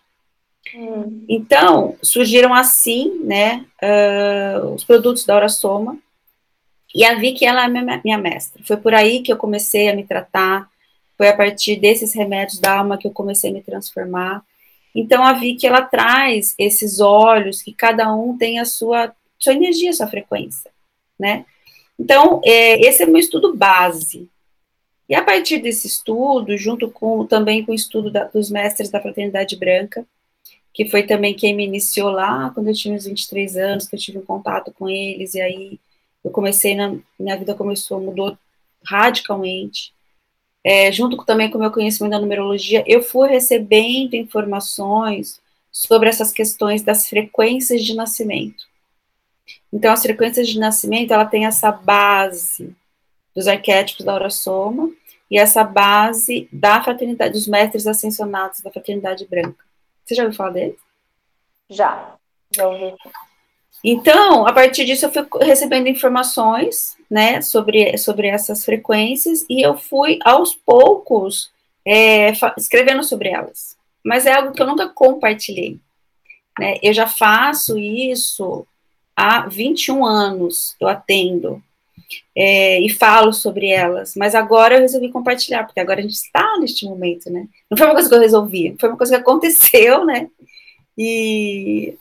Hum. 0.74 1.26
Então, 1.30 1.96
surgiram 2.02 2.54
assim, 2.54 3.20
né, 3.24 3.66
uh, 3.82 4.74
os 4.74 4.84
produtos 4.84 5.26
da 5.26 5.34
aura 5.36 5.50
soma, 5.50 5.98
e 6.94 7.04
a 7.04 7.16
vi 7.16 7.34
que 7.34 7.46
ela 7.46 7.66
é 7.66 7.68
minha, 7.68 8.02
minha 8.04 8.18
mestra. 8.18 8.62
Foi 8.64 8.78
por 8.78 8.94
aí 8.94 9.22
que 9.22 9.32
eu 9.32 9.38
comecei 9.38 9.90
a 9.90 9.96
me 9.96 10.04
tratar, 10.04 10.70
foi 11.18 11.28
a 11.28 11.36
partir 11.36 11.78
desses 11.78 12.14
remédios 12.14 12.60
da 12.60 12.80
alma 12.80 12.98
que 12.98 13.08
eu 13.08 13.12
comecei 13.12 13.50
a 13.50 13.54
me 13.54 13.62
transformar. 13.62 14.44
Então, 14.94 15.24
a 15.24 15.34
vi 15.34 15.56
que 15.56 15.66
ela 15.66 15.82
traz 15.82 16.54
esses 16.58 17.00
olhos, 17.00 17.62
que 17.62 17.74
cada 17.74 18.14
um 18.14 18.38
tem 18.38 18.60
a 18.60 18.66
sua, 18.66 19.12
sua 19.40 19.54
energia, 19.54 19.92
sua 19.94 20.08
frequência, 20.08 20.70
né? 21.18 21.46
Então, 21.98 22.42
é, 22.44 22.80
esse 22.86 23.04
é 23.04 23.06
meu 23.06 23.20
estudo 23.20 23.56
base. 23.56 24.28
E 25.10 25.16
a 25.16 25.24
partir 25.24 25.60
desse 25.60 25.88
estudo, 25.88 26.56
junto 26.58 26.90
com 26.90 27.26
também 27.26 27.64
com 27.66 27.72
o 27.72 27.76
estudo 27.76 28.12
da, 28.12 28.26
dos 28.26 28.50
mestres 28.52 28.90
da 28.90 29.02
Fraternidade 29.02 29.56
Branca, 29.56 30.06
que 30.74 30.90
foi 30.90 31.04
também 31.04 31.34
quem 31.34 31.56
me 31.56 31.66
iniciou 31.66 32.10
lá 32.10 32.50
quando 32.52 32.68
eu 32.68 32.74
tinha 32.74 32.96
uns 32.96 33.06
23 33.06 33.58
anos, 33.58 33.88
que 33.88 33.96
eu 33.96 34.00
tive 34.00 34.18
um 34.18 34.26
contato 34.26 34.72
com 34.72 34.90
eles, 34.90 35.36
e 35.36 35.42
aí 35.42 35.80
eu 36.24 36.32
comecei, 36.32 36.76
na, 36.76 36.96
minha 37.20 37.38
vida 37.38 37.54
começou, 37.54 38.00
mudou 38.00 38.38
radicalmente 38.86 39.94
é, 40.64 40.92
junto 40.92 41.18
também 41.26 41.52
com 41.52 41.58
o 41.58 41.62
meu 41.62 41.72
conhecimento 41.72 42.12
da 42.12 42.20
numerologia, 42.20 42.84
eu 42.88 43.04
fui 43.04 43.28
recebendo 43.28 44.14
informações 44.14 45.42
sobre 45.70 46.08
essas 46.08 46.32
questões 46.32 46.82
das 46.82 47.10
frequências 47.10 47.84
de 47.84 47.94
nascimento. 47.96 48.66
Então, 49.74 49.92
as 49.92 50.02
frequências 50.02 50.48
de 50.48 50.58
nascimento, 50.58 51.12
ela 51.12 51.26
tem 51.26 51.46
essa 51.46 51.72
base 51.72 52.74
dos 53.36 53.48
arquétipos 53.48 54.06
da 54.06 54.30
Soma 54.30 54.90
e 55.30 55.38
essa 55.38 55.64
base 55.64 56.48
da 56.54 56.82
fraternidade, 56.82 57.34
dos 57.34 57.48
mestres 57.48 57.86
ascensionados 57.86 58.62
da 58.62 58.72
fraternidade 58.72 59.28
branca. 59.28 59.66
Você 60.06 60.16
já 60.16 60.24
ouviu 60.24 60.38
falar 60.38 60.52
deles? 60.52 60.80
Já, 61.70 62.16
já 62.56 62.68
ouvi. 62.68 62.96
Então, 63.84 64.48
a 64.48 64.54
partir 64.54 64.86
disso, 64.86 65.06
eu 65.06 65.12
fui 65.12 65.26
recebendo 65.46 65.88
informações, 65.88 66.96
né, 67.10 67.42
sobre, 67.42 67.98
sobre 67.98 68.28
essas 68.28 68.64
frequências, 68.64 69.46
e 69.50 69.62
eu 69.62 69.78
fui, 69.78 70.20
aos 70.24 70.56
poucos, 70.56 71.52
é, 71.86 72.32
escrevendo 72.58 73.04
sobre 73.04 73.30
elas. 73.30 73.76
Mas 74.04 74.26
é 74.26 74.34
algo 74.34 74.54
que 74.54 74.62
eu 74.62 74.68
nunca 74.68 74.88
compartilhei. 74.88 75.80
Né? 76.58 76.78
Eu 76.82 76.94
já 76.94 77.08
faço 77.08 77.78
isso 77.78 78.66
há 79.16 79.48
21 79.48 80.06
anos, 80.06 80.76
eu 80.80 80.88
atendo, 80.88 81.62
é, 82.36 82.80
e 82.80 82.90
falo 82.90 83.34
sobre 83.34 83.68
elas, 83.68 84.16
mas 84.16 84.36
agora 84.36 84.76
eu 84.76 84.82
resolvi 84.82 85.12
compartilhar, 85.12 85.66
porque 85.66 85.80
agora 85.80 86.00
a 86.00 86.04
gente 86.04 86.14
está 86.14 86.58
neste 86.60 86.86
momento, 86.86 87.30
né? 87.32 87.48
Não 87.70 87.78
foi 87.78 87.88
uma 87.88 87.94
coisa 87.94 88.10
que 88.10 88.16
eu 88.16 88.20
resolvi, 88.20 88.76
foi 88.80 88.90
uma 88.90 88.98
coisa 88.98 89.16
que 89.16 89.22
aconteceu, 89.22 90.06
né? 90.06 90.30
E 90.98 91.98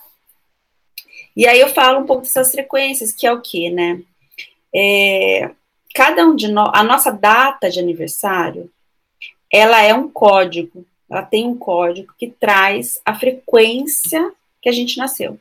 e 1.36 1.46
aí 1.46 1.60
eu 1.60 1.68
falo 1.68 2.00
um 2.00 2.06
pouco 2.06 2.22
dessas 2.22 2.52
frequências, 2.52 3.12
que 3.12 3.26
é 3.26 3.32
o 3.32 3.40
quê, 3.40 3.70
né? 3.70 4.02
É, 4.74 5.50
cada 5.94 6.24
um 6.26 6.34
de 6.34 6.48
nós, 6.48 6.70
a 6.74 6.82
nossa 6.82 7.10
data 7.10 7.70
de 7.70 7.78
aniversário, 7.78 8.70
ela 9.52 9.82
é 9.82 9.94
um 9.94 10.08
código, 10.08 10.86
ela 11.10 11.22
tem 11.22 11.46
um 11.46 11.56
código 11.56 12.12
que 12.18 12.28
traz 12.28 13.00
a 13.04 13.14
frequência 13.14 14.32
que 14.60 14.68
a 14.68 14.72
gente 14.72 14.96
nasceu. 14.96 15.38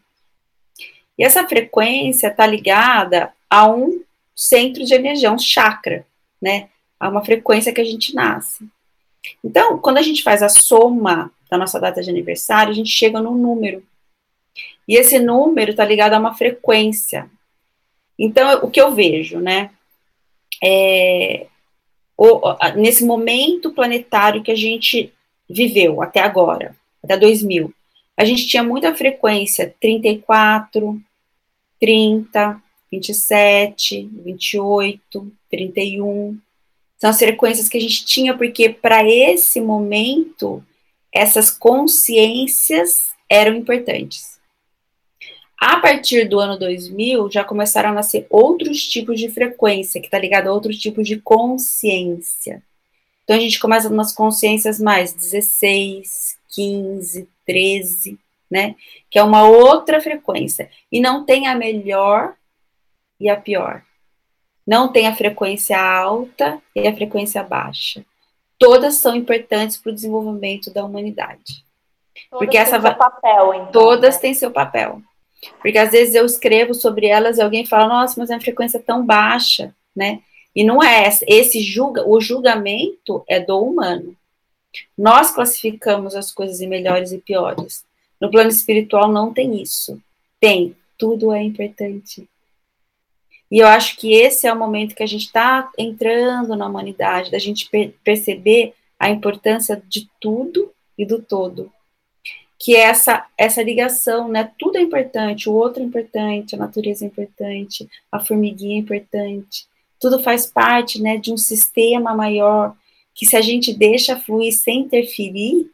E 1.17 1.23
essa 1.23 1.47
frequência 1.47 2.27
está 2.27 2.45
ligada 2.45 3.31
a 3.49 3.69
um 3.69 4.03
centro 4.35 4.83
de 4.83 4.93
energia, 4.93 5.31
um 5.31 5.37
chakra, 5.37 6.05
né? 6.41 6.69
A 6.99 7.09
uma 7.09 7.23
frequência 7.23 7.73
que 7.73 7.81
a 7.81 7.85
gente 7.85 8.15
nasce. 8.15 8.67
Então, 9.43 9.77
quando 9.77 9.97
a 9.97 10.01
gente 10.01 10.23
faz 10.23 10.41
a 10.41 10.49
soma 10.49 11.31
da 11.49 11.57
nossa 11.57 11.79
data 11.79 12.01
de 12.01 12.09
aniversário, 12.09 12.71
a 12.71 12.75
gente 12.75 12.89
chega 12.89 13.21
num 13.21 13.35
número. 13.35 13.83
E 14.87 14.95
esse 14.95 15.19
número 15.19 15.71
está 15.71 15.85
ligado 15.85 16.13
a 16.13 16.19
uma 16.19 16.33
frequência. 16.33 17.29
Então, 18.17 18.59
o 18.63 18.69
que 18.69 18.81
eu 18.81 18.91
vejo, 18.91 19.39
né? 19.39 19.71
É, 20.63 21.47
o, 22.17 22.39
nesse 22.75 23.03
momento 23.03 23.71
planetário 23.71 24.43
que 24.43 24.51
a 24.51 24.55
gente 24.55 25.11
viveu 25.49 26.01
até 26.01 26.19
agora, 26.19 26.75
até 27.03 27.17
2000, 27.17 27.73
a 28.15 28.23
gente 28.23 28.47
tinha 28.47 28.63
muita 28.63 28.93
frequência 28.93 29.73
34, 29.79 31.01
30, 31.79 32.61
27, 32.91 34.09
28, 34.23 35.31
31. 35.49 36.37
São 36.99 37.09
as 37.09 37.17
frequências 37.17 37.67
que 37.67 37.77
a 37.77 37.81
gente 37.81 38.05
tinha, 38.05 38.37
porque 38.37 38.69
para 38.69 39.03
esse 39.09 39.59
momento, 39.59 40.63
essas 41.11 41.49
consciências 41.49 43.09
eram 43.27 43.55
importantes. 43.55 44.39
A 45.61 45.79
partir 45.79 46.27
do 46.27 46.39
ano 46.39 46.57
2000, 46.57 47.29
já 47.29 47.43
começaram 47.43 47.91
a 47.91 47.93
nascer 47.93 48.25
outros 48.31 48.83
tipos 48.83 49.19
de 49.19 49.29
frequência, 49.29 50.01
que 50.01 50.07
está 50.07 50.17
ligado 50.17 50.47
a 50.47 50.51
outros 50.51 50.75
tipos 50.75 51.07
de 51.07 51.21
consciência. 51.21 52.63
Então, 53.23 53.35
a 53.35 53.39
gente 53.39 53.59
começa 53.59 53.87
nas 53.87 54.11
consciências 54.11 54.79
mais 54.79 55.13
16, 55.13 56.39
15, 56.49 57.29
13, 57.45 58.17
né? 58.49 58.73
Que 59.07 59.19
é 59.19 59.23
uma 59.23 59.47
outra 59.47 60.01
frequência. 60.01 60.67
E 60.91 60.99
não 60.99 61.25
tem 61.25 61.45
a 61.45 61.53
melhor 61.53 62.33
e 63.19 63.29
a 63.29 63.37
pior. 63.39 63.83
Não 64.65 64.91
tem 64.91 65.05
a 65.05 65.15
frequência 65.15 65.79
alta 65.79 66.59
e 66.75 66.87
a 66.87 66.95
frequência 66.95 67.43
baixa. 67.43 68.03
Todas 68.57 68.95
são 68.95 69.15
importantes 69.15 69.77
para 69.77 69.91
o 69.91 69.95
desenvolvimento 69.95 70.73
da 70.73 70.83
humanidade. 70.83 71.63
Todas 72.31 72.39
Porque 72.39 72.57
essa 72.57 72.79
têm 72.79 72.89
seu 72.89 72.97
papel, 72.97 73.53
então, 73.53 73.71
Todas 73.71 74.15
né? 74.15 74.21
têm 74.21 74.33
seu 74.33 74.49
papel. 74.49 75.03
Porque 75.61 75.77
às 75.77 75.91
vezes 75.91 76.13
eu 76.13 76.25
escrevo 76.25 76.73
sobre 76.73 77.07
elas 77.07 77.37
e 77.37 77.41
alguém 77.41 77.65
fala, 77.65 77.87
nossa, 77.87 78.19
mas 78.19 78.29
é 78.29 78.35
uma 78.35 78.41
frequência 78.41 78.79
tão 78.79 79.05
baixa, 79.05 79.73
né? 79.95 80.21
E 80.55 80.63
não 80.63 80.83
é 80.83 81.09
esse 81.27 81.61
julga, 81.61 82.07
o 82.07 82.19
julgamento 82.19 83.23
é 83.27 83.39
do 83.39 83.59
humano. 83.59 84.15
Nós 84.97 85.31
classificamos 85.31 86.15
as 86.15 86.31
coisas 86.31 86.61
em 86.61 86.67
melhores 86.67 87.11
e 87.11 87.17
piores. 87.17 87.83
No 88.19 88.29
plano 88.29 88.49
espiritual 88.49 89.11
não 89.11 89.33
tem 89.33 89.61
isso. 89.61 89.99
Tem, 90.39 90.75
tudo 90.97 91.31
é 91.31 91.41
importante. 91.41 92.27
E 93.49 93.59
eu 93.59 93.67
acho 93.67 93.97
que 93.97 94.13
esse 94.13 94.47
é 94.47 94.53
o 94.53 94.59
momento 94.59 94.95
que 94.95 95.03
a 95.03 95.07
gente 95.07 95.25
está 95.25 95.69
entrando 95.77 96.55
na 96.55 96.67
humanidade, 96.67 97.31
da 97.31 97.39
gente 97.39 97.69
perceber 98.03 98.73
a 98.99 99.09
importância 99.09 99.81
de 99.87 100.09
tudo 100.19 100.71
e 100.97 101.05
do 101.05 101.21
todo 101.21 101.71
que 102.63 102.75
é 102.75 102.81
essa, 102.81 103.25
essa 103.35 103.63
ligação, 103.63 104.27
né? 104.27 104.51
Tudo 104.59 104.77
é 104.77 104.81
importante, 104.81 105.49
o 105.49 105.53
outro 105.53 105.81
é 105.81 105.85
importante, 105.85 106.53
a 106.53 106.59
natureza 106.59 107.03
é 107.03 107.07
importante, 107.07 107.89
a 108.11 108.19
formiguinha 108.19 108.75
é 108.75 108.79
importante, 108.79 109.65
tudo 109.99 110.21
faz 110.21 110.45
parte, 110.45 111.01
né, 111.01 111.17
de 111.17 111.33
um 111.33 111.37
sistema 111.37 112.13
maior, 112.13 112.75
que 113.15 113.25
se 113.25 113.35
a 113.35 113.41
gente 113.41 113.73
deixa 113.73 114.15
fluir 114.15 114.53
sem 114.53 114.81
interferir, 114.81 115.71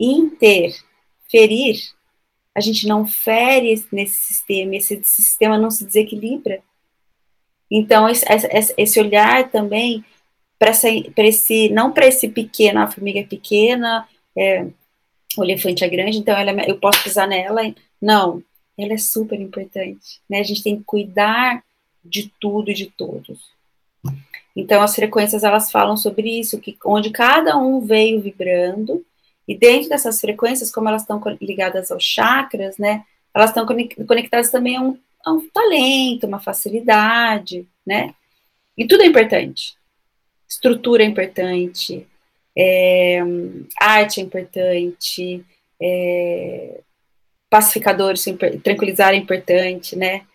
interferir, 0.00 1.90
a 2.54 2.60
gente 2.60 2.88
não 2.88 3.06
fere 3.06 3.84
nesse 3.92 4.24
sistema, 4.24 4.76
esse 4.76 5.02
sistema 5.04 5.58
não 5.58 5.70
se 5.70 5.84
desequilibra. 5.84 6.62
Então, 7.70 8.08
esse, 8.08 8.24
esse 8.78 8.98
olhar 8.98 9.50
também 9.50 10.02
para 10.58 10.70
esse, 11.26 11.68
não 11.68 11.92
para 11.92 12.06
esse 12.06 12.26
pequeno, 12.26 12.80
a 12.80 12.90
formiga 12.90 13.20
é 13.20 13.24
pequena, 13.24 14.08
é, 14.34 14.66
o 15.40 15.44
elefante 15.44 15.84
é 15.84 15.88
grande, 15.88 16.18
então 16.18 16.36
ela, 16.36 16.50
é 16.62 16.70
eu 16.70 16.78
posso 16.78 17.02
pisar 17.02 17.26
nela. 17.26 17.62
Não, 18.00 18.42
ela 18.78 18.94
é 18.94 18.98
super 18.98 19.40
importante. 19.40 20.20
Né? 20.28 20.40
A 20.40 20.42
gente 20.42 20.62
tem 20.62 20.76
que 20.76 20.84
cuidar 20.84 21.62
de 22.04 22.32
tudo 22.40 22.70
e 22.70 22.74
de 22.74 22.86
todos. 22.86 23.50
Então, 24.56 24.82
as 24.82 24.94
frequências 24.94 25.44
elas 25.44 25.70
falam 25.70 25.96
sobre 25.96 26.40
isso, 26.40 26.60
que 26.60 26.76
onde 26.84 27.10
cada 27.10 27.56
um 27.56 27.80
veio 27.80 28.20
vibrando, 28.20 29.04
e 29.46 29.56
dentro 29.56 29.88
dessas 29.88 30.20
frequências, 30.20 30.70
como 30.70 30.88
elas 30.88 31.02
estão 31.02 31.20
ligadas 31.40 31.90
aos 31.90 32.04
chakras, 32.04 32.78
né? 32.78 33.04
Elas 33.34 33.50
estão 33.50 33.66
conectadas 34.06 34.50
também 34.50 34.76
a 34.76 34.80
um, 34.80 34.98
a 35.24 35.32
um 35.32 35.48
talento, 35.48 36.26
uma 36.26 36.40
facilidade, 36.40 37.66
né? 37.86 38.14
E 38.76 38.86
tudo 38.86 39.02
é 39.02 39.06
importante. 39.06 39.74
Estrutura 40.48 41.02
é 41.02 41.06
importante, 41.06 42.06
é, 42.62 43.20
arte 43.80 44.20
é 44.20 44.22
importante, 44.22 45.42
é, 45.80 46.80
pacificadores, 47.48 48.22
tranquilizar 48.62 49.14
é 49.14 49.16
importante, 49.16 49.96
né? 49.96 50.26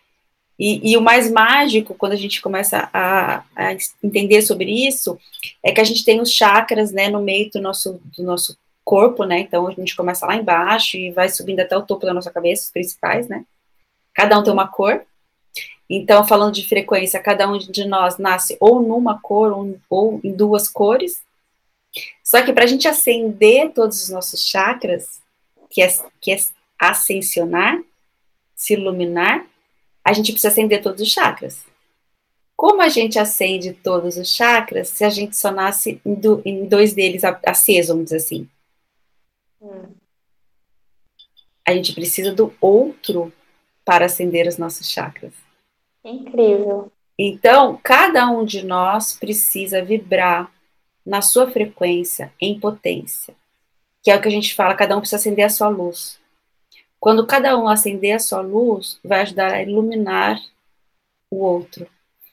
E, 0.58 0.90
e, 0.90 0.96
o 0.96 1.02
mais 1.02 1.30
mágico, 1.30 1.94
quando 1.94 2.12
a 2.12 2.16
gente 2.16 2.40
começa 2.40 2.88
a, 2.92 3.44
a, 3.54 3.76
entender 4.02 4.42
sobre 4.42 4.88
isso, 4.88 5.18
é 5.62 5.70
que 5.70 5.80
a 5.80 5.84
gente 5.84 6.04
tem 6.04 6.20
os 6.20 6.32
chakras, 6.32 6.90
né, 6.90 7.08
no 7.08 7.22
meio 7.22 7.50
do 7.50 7.60
nosso, 7.60 8.00
do 8.16 8.22
nosso 8.24 8.56
corpo, 8.82 9.24
né, 9.24 9.40
então 9.40 9.68
a 9.68 9.72
gente 9.72 9.94
começa 9.94 10.24
lá 10.24 10.34
embaixo 10.34 10.96
e 10.96 11.10
vai 11.10 11.28
subindo 11.28 11.60
até 11.60 11.76
o 11.76 11.82
topo 11.82 12.06
da 12.06 12.14
nossa 12.14 12.30
cabeça, 12.30 12.64
os 12.64 12.70
principais, 12.70 13.28
né, 13.28 13.44
cada 14.14 14.38
um 14.38 14.42
tem 14.42 14.52
uma 14.52 14.66
cor, 14.66 15.04
então, 15.90 16.26
falando 16.26 16.54
de 16.54 16.66
frequência, 16.66 17.20
cada 17.20 17.46
um 17.48 17.58
de 17.58 17.84
nós 17.84 18.16
nasce 18.16 18.56
ou 18.58 18.80
numa 18.80 19.20
cor 19.20 19.52
ou, 19.52 19.78
ou 19.90 20.20
em 20.24 20.32
duas 20.32 20.70
cores, 20.70 21.20
só 22.22 22.42
que 22.44 22.52
para 22.52 22.64
a 22.64 22.66
gente 22.66 22.88
acender 22.88 23.72
todos 23.72 24.02
os 24.02 24.10
nossos 24.10 24.44
chakras, 24.44 25.20
que 25.70 25.82
é, 25.82 25.88
que 26.20 26.32
é 26.32 26.38
ascensionar, 26.78 27.80
se 28.54 28.74
iluminar, 28.74 29.46
a 30.04 30.12
gente 30.12 30.32
precisa 30.32 30.48
acender 30.48 30.82
todos 30.82 31.00
os 31.00 31.08
chakras. 31.08 31.64
Como 32.56 32.80
a 32.80 32.88
gente 32.88 33.18
acende 33.18 33.74
todos 33.74 34.16
os 34.16 34.34
chakras 34.34 34.88
se 34.88 35.04
a 35.04 35.10
gente 35.10 35.36
só 35.36 35.50
nasce 35.50 36.00
em, 36.04 36.14
do, 36.14 36.40
em 36.44 36.64
dois 36.64 36.94
deles 36.94 37.22
acesos, 37.24 37.88
vamos 37.88 38.04
dizer 38.04 38.16
assim? 38.16 38.48
Hum. 39.60 39.88
A 41.66 41.74
gente 41.74 41.92
precisa 41.92 42.32
do 42.32 42.54
outro 42.60 43.32
para 43.84 44.06
acender 44.06 44.46
os 44.46 44.56
nossos 44.56 44.90
chakras. 44.90 45.32
Incrível. 46.04 46.90
Então, 47.18 47.78
cada 47.82 48.28
um 48.30 48.44
de 48.44 48.64
nós 48.64 49.12
precisa 49.12 49.84
vibrar 49.84 50.50
na 51.06 51.22
sua 51.22 51.48
frequência 51.48 52.32
em 52.40 52.58
potência, 52.58 53.34
que 54.02 54.10
é 54.10 54.16
o 54.16 54.20
que 54.20 54.26
a 54.26 54.30
gente 54.30 54.54
fala, 54.54 54.74
cada 54.74 54.96
um 54.96 55.00
precisa 55.00 55.16
acender 55.16 55.44
a 55.44 55.50
sua 55.50 55.68
luz. 55.68 56.18
Quando 56.98 57.26
cada 57.26 57.56
um 57.56 57.68
acender 57.68 58.16
a 58.16 58.18
sua 58.18 58.40
luz, 58.40 58.98
vai 59.04 59.20
ajudar 59.20 59.52
a 59.52 59.62
iluminar 59.62 60.42
o 61.30 61.36
outro. 61.36 61.86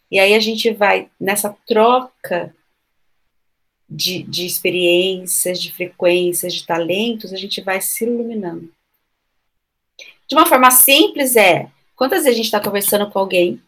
E 0.09 0.19
aí 0.19 0.33
a 0.33 0.39
gente 0.39 0.71
vai, 0.73 1.09
nessa 1.19 1.55
troca 1.67 2.55
de, 3.89 4.23
de 4.23 4.45
experiências, 4.45 5.61
de 5.61 5.71
frequências, 5.71 6.53
de 6.53 6.65
talentos, 6.65 7.31
a 7.33 7.37
gente 7.37 7.61
vai 7.61 7.79
se 7.79 8.05
iluminando. 8.05 8.71
De 10.27 10.35
uma 10.35 10.45
forma 10.45 10.71
simples 10.71 11.35
é, 11.35 11.69
quantas 11.95 12.23
vezes 12.23 12.33
a 12.33 12.37
gente 12.37 12.45
está 12.45 12.59
conversando 12.59 13.09
com 13.11 13.19
alguém 13.19 13.61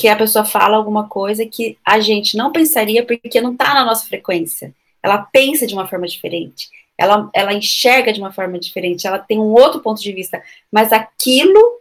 que 0.00 0.08
a 0.08 0.16
pessoa 0.16 0.44
fala 0.44 0.76
alguma 0.76 1.08
coisa 1.08 1.44
que 1.44 1.76
a 1.84 2.00
gente 2.00 2.36
não 2.36 2.52
pensaria 2.52 3.04
porque 3.04 3.40
não 3.40 3.52
está 3.52 3.74
na 3.74 3.84
nossa 3.84 4.06
frequência. 4.06 4.74
Ela 5.02 5.18
pensa 5.18 5.66
de 5.66 5.74
uma 5.74 5.86
forma 5.86 6.06
diferente 6.06 6.68
ela, 7.00 7.30
ela 7.32 7.54
enxerga 7.54 8.12
de 8.12 8.20
uma 8.20 8.30
forma 8.30 8.58
diferente, 8.58 9.06
ela 9.06 9.18
tem 9.18 9.38
um 9.38 9.52
outro 9.54 9.80
ponto 9.80 10.02
de 10.02 10.12
vista, 10.12 10.42
mas 10.70 10.92
aquilo 10.92 11.80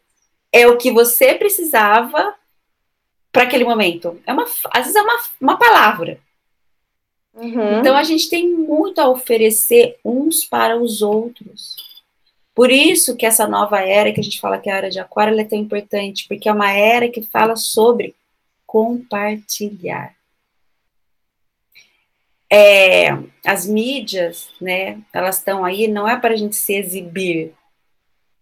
é 0.50 0.66
o 0.66 0.78
que 0.78 0.92
você 0.92 1.36
precisava 1.36 2.34
para 3.30 3.44
aquele 3.44 3.66
momento. 3.66 4.18
É 4.26 4.32
uma, 4.32 4.46
às 4.72 4.84
vezes 4.84 4.96
é 4.96 5.02
uma, 5.02 5.20
uma 5.42 5.58
palavra. 5.58 6.18
Uhum. 7.34 7.80
Então 7.80 7.98
a 7.98 8.04
gente 8.04 8.30
tem 8.30 8.50
muito 8.50 9.00
a 9.00 9.10
oferecer 9.10 9.98
uns 10.06 10.46
para 10.46 10.78
os 10.78 11.02
outros. 11.02 11.76
Por 12.60 12.70
isso 12.70 13.16
que 13.16 13.26
essa 13.26 13.48
nova 13.48 13.80
era 13.80 14.12
que 14.12 14.20
a 14.20 14.24
gente 14.24 14.42
fala 14.42 14.58
que 14.58 14.70
é 14.70 14.74
a 14.74 14.76
era 14.76 14.90
de 14.90 15.00
aquário 15.00 15.40
é 15.40 15.46
tão 15.46 15.58
importante, 15.58 16.28
porque 16.28 16.50
é 16.50 16.52
uma 16.52 16.70
era 16.70 17.08
que 17.08 17.22
fala 17.22 17.56
sobre 17.56 18.14
compartilhar 18.68 20.14
é, 22.52 23.12
as 23.46 23.66
mídias, 23.66 24.50
né, 24.60 25.00
elas 25.14 25.38
estão 25.38 25.64
aí, 25.64 25.88
não 25.88 26.06
é 26.06 26.20
para 26.20 26.34
a 26.34 26.36
gente 26.36 26.58
se 26.58 26.74
exibir, 26.74 27.54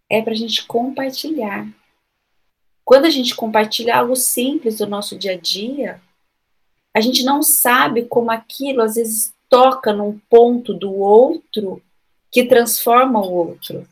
é 0.10 0.20
para 0.20 0.34
a 0.34 0.36
gente 0.36 0.66
compartilhar. 0.66 1.68
Quando 2.84 3.06
a 3.06 3.12
gente 3.12 3.36
compartilha 3.36 3.98
algo 3.98 4.16
simples 4.16 4.80
do 4.80 4.88
nosso 4.88 5.16
dia 5.16 5.34
a 5.34 5.38
dia, 5.38 6.02
a 6.92 7.02
gente 7.02 7.24
não 7.24 7.44
sabe 7.44 8.06
como 8.06 8.32
aquilo 8.32 8.82
às 8.82 8.96
vezes 8.96 9.32
toca 9.48 9.94
num 9.94 10.18
ponto 10.28 10.74
do 10.74 10.92
outro 10.92 11.84
que 12.32 12.46
transforma 12.46 13.20
o 13.20 13.32
outro. 13.32 13.88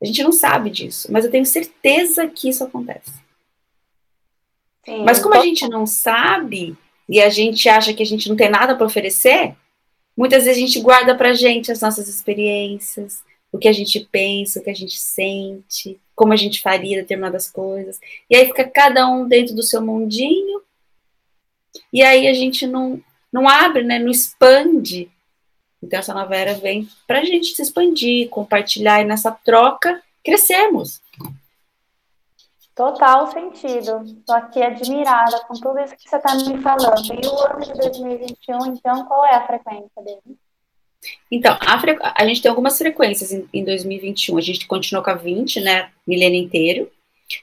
A 0.00 0.06
gente 0.06 0.22
não 0.22 0.32
sabe 0.32 0.70
disso, 0.70 1.10
mas 1.10 1.24
eu 1.24 1.30
tenho 1.30 1.44
certeza 1.44 2.26
que 2.28 2.48
isso 2.48 2.62
acontece. 2.62 3.12
Sim, 4.84 5.04
mas 5.04 5.18
como 5.18 5.34
a 5.34 5.40
gente 5.40 5.68
não 5.68 5.86
sabe, 5.86 6.76
e 7.08 7.20
a 7.20 7.28
gente 7.28 7.68
acha 7.68 7.92
que 7.92 8.02
a 8.02 8.06
gente 8.06 8.28
não 8.28 8.36
tem 8.36 8.48
nada 8.48 8.76
para 8.76 8.86
oferecer, 8.86 9.54
muitas 10.16 10.44
vezes 10.44 10.62
a 10.62 10.66
gente 10.66 10.80
guarda 10.80 11.14
para 11.16 11.30
a 11.30 11.34
gente 11.34 11.72
as 11.72 11.80
nossas 11.80 12.08
experiências, 12.08 13.22
o 13.50 13.58
que 13.58 13.68
a 13.68 13.72
gente 13.72 14.00
pensa, 14.12 14.60
o 14.60 14.62
que 14.62 14.70
a 14.70 14.74
gente 14.74 14.98
sente, 14.98 15.98
como 16.14 16.32
a 16.32 16.36
gente 16.36 16.60
faria 16.60 17.00
determinadas 17.00 17.50
coisas. 17.50 17.98
E 18.28 18.36
aí 18.36 18.46
fica 18.46 18.64
cada 18.64 19.08
um 19.08 19.26
dentro 19.26 19.54
do 19.54 19.62
seu 19.62 19.80
mundinho, 19.80 20.62
e 21.92 22.02
aí 22.02 22.28
a 22.28 22.34
gente 22.34 22.66
não, 22.66 23.02
não 23.32 23.48
abre, 23.48 23.82
né, 23.82 23.98
não 23.98 24.10
expande. 24.10 25.10
Então 25.82 25.98
essa 25.98 26.14
nova 26.14 26.34
era 26.34 26.54
vem 26.54 26.88
para 27.06 27.20
a 27.20 27.24
gente 27.24 27.54
se 27.54 27.62
expandir, 27.62 28.28
compartilhar 28.28 29.00
e 29.00 29.04
nessa 29.04 29.30
troca 29.30 30.02
crescermos. 30.24 31.00
Total 32.78 33.26
sentido. 33.32 34.04
Estou 34.04 34.36
aqui 34.36 34.62
admirada 34.62 35.40
com 35.48 35.54
tudo 35.54 35.80
isso 35.80 35.96
que 35.96 36.08
você 36.08 36.14
está 36.14 36.36
me 36.36 36.62
falando. 36.62 37.12
E 37.12 37.26
o 37.26 37.40
ano 37.40 37.60
de 37.60 37.72
2021, 37.72 38.66
então, 38.66 39.04
qual 39.04 39.26
é 39.26 39.34
a 39.34 39.46
frequência 39.46 40.00
dele? 40.00 40.38
Então, 41.28 41.58
a, 41.60 42.22
a 42.22 42.26
gente 42.26 42.40
tem 42.40 42.48
algumas 42.48 42.78
frequências 42.78 43.32
em, 43.32 43.48
em 43.52 43.64
2021. 43.64 44.38
A 44.38 44.40
gente 44.40 44.68
continuou 44.68 45.04
com 45.04 45.10
a 45.10 45.14
20, 45.14 45.60
né? 45.60 45.90
Milênio 46.06 46.40
inteiro. 46.40 46.88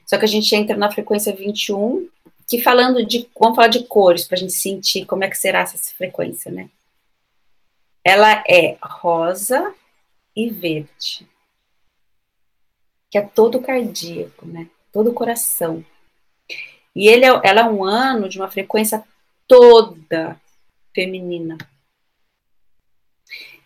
Só 0.06 0.18
que 0.18 0.24
a 0.24 0.28
gente 0.28 0.56
entra 0.56 0.78
na 0.78 0.90
frequência 0.90 1.36
21, 1.36 2.08
que 2.48 2.62
falando 2.62 3.06
de. 3.06 3.28
Vamos 3.38 3.58
falar 3.58 3.68
de 3.68 3.84
cores, 3.84 4.26
para 4.26 4.38
a 4.38 4.40
gente 4.40 4.54
sentir 4.54 5.06
como 5.06 5.26
é 5.26 5.30
que 5.30 5.38
será 5.38 5.60
essa 5.60 5.78
frequência, 5.96 6.50
né? 6.50 6.70
Ela 8.06 8.44
é 8.48 8.78
rosa 8.82 9.74
e 10.36 10.50
verde. 10.50 11.28
Que 13.10 13.18
é 13.18 13.22
todo 13.22 13.62
cardíaco, 13.62 14.46
né? 14.46 14.70
todo 14.96 15.12
coração. 15.12 15.84
E 16.96 17.10
ele 17.10 17.26
é, 17.26 17.42
ela 17.44 17.62
é 17.62 17.64
um 17.66 17.84
ano 17.84 18.30
de 18.30 18.40
uma 18.40 18.50
frequência 18.50 19.04
toda 19.46 20.40
feminina. 20.94 21.58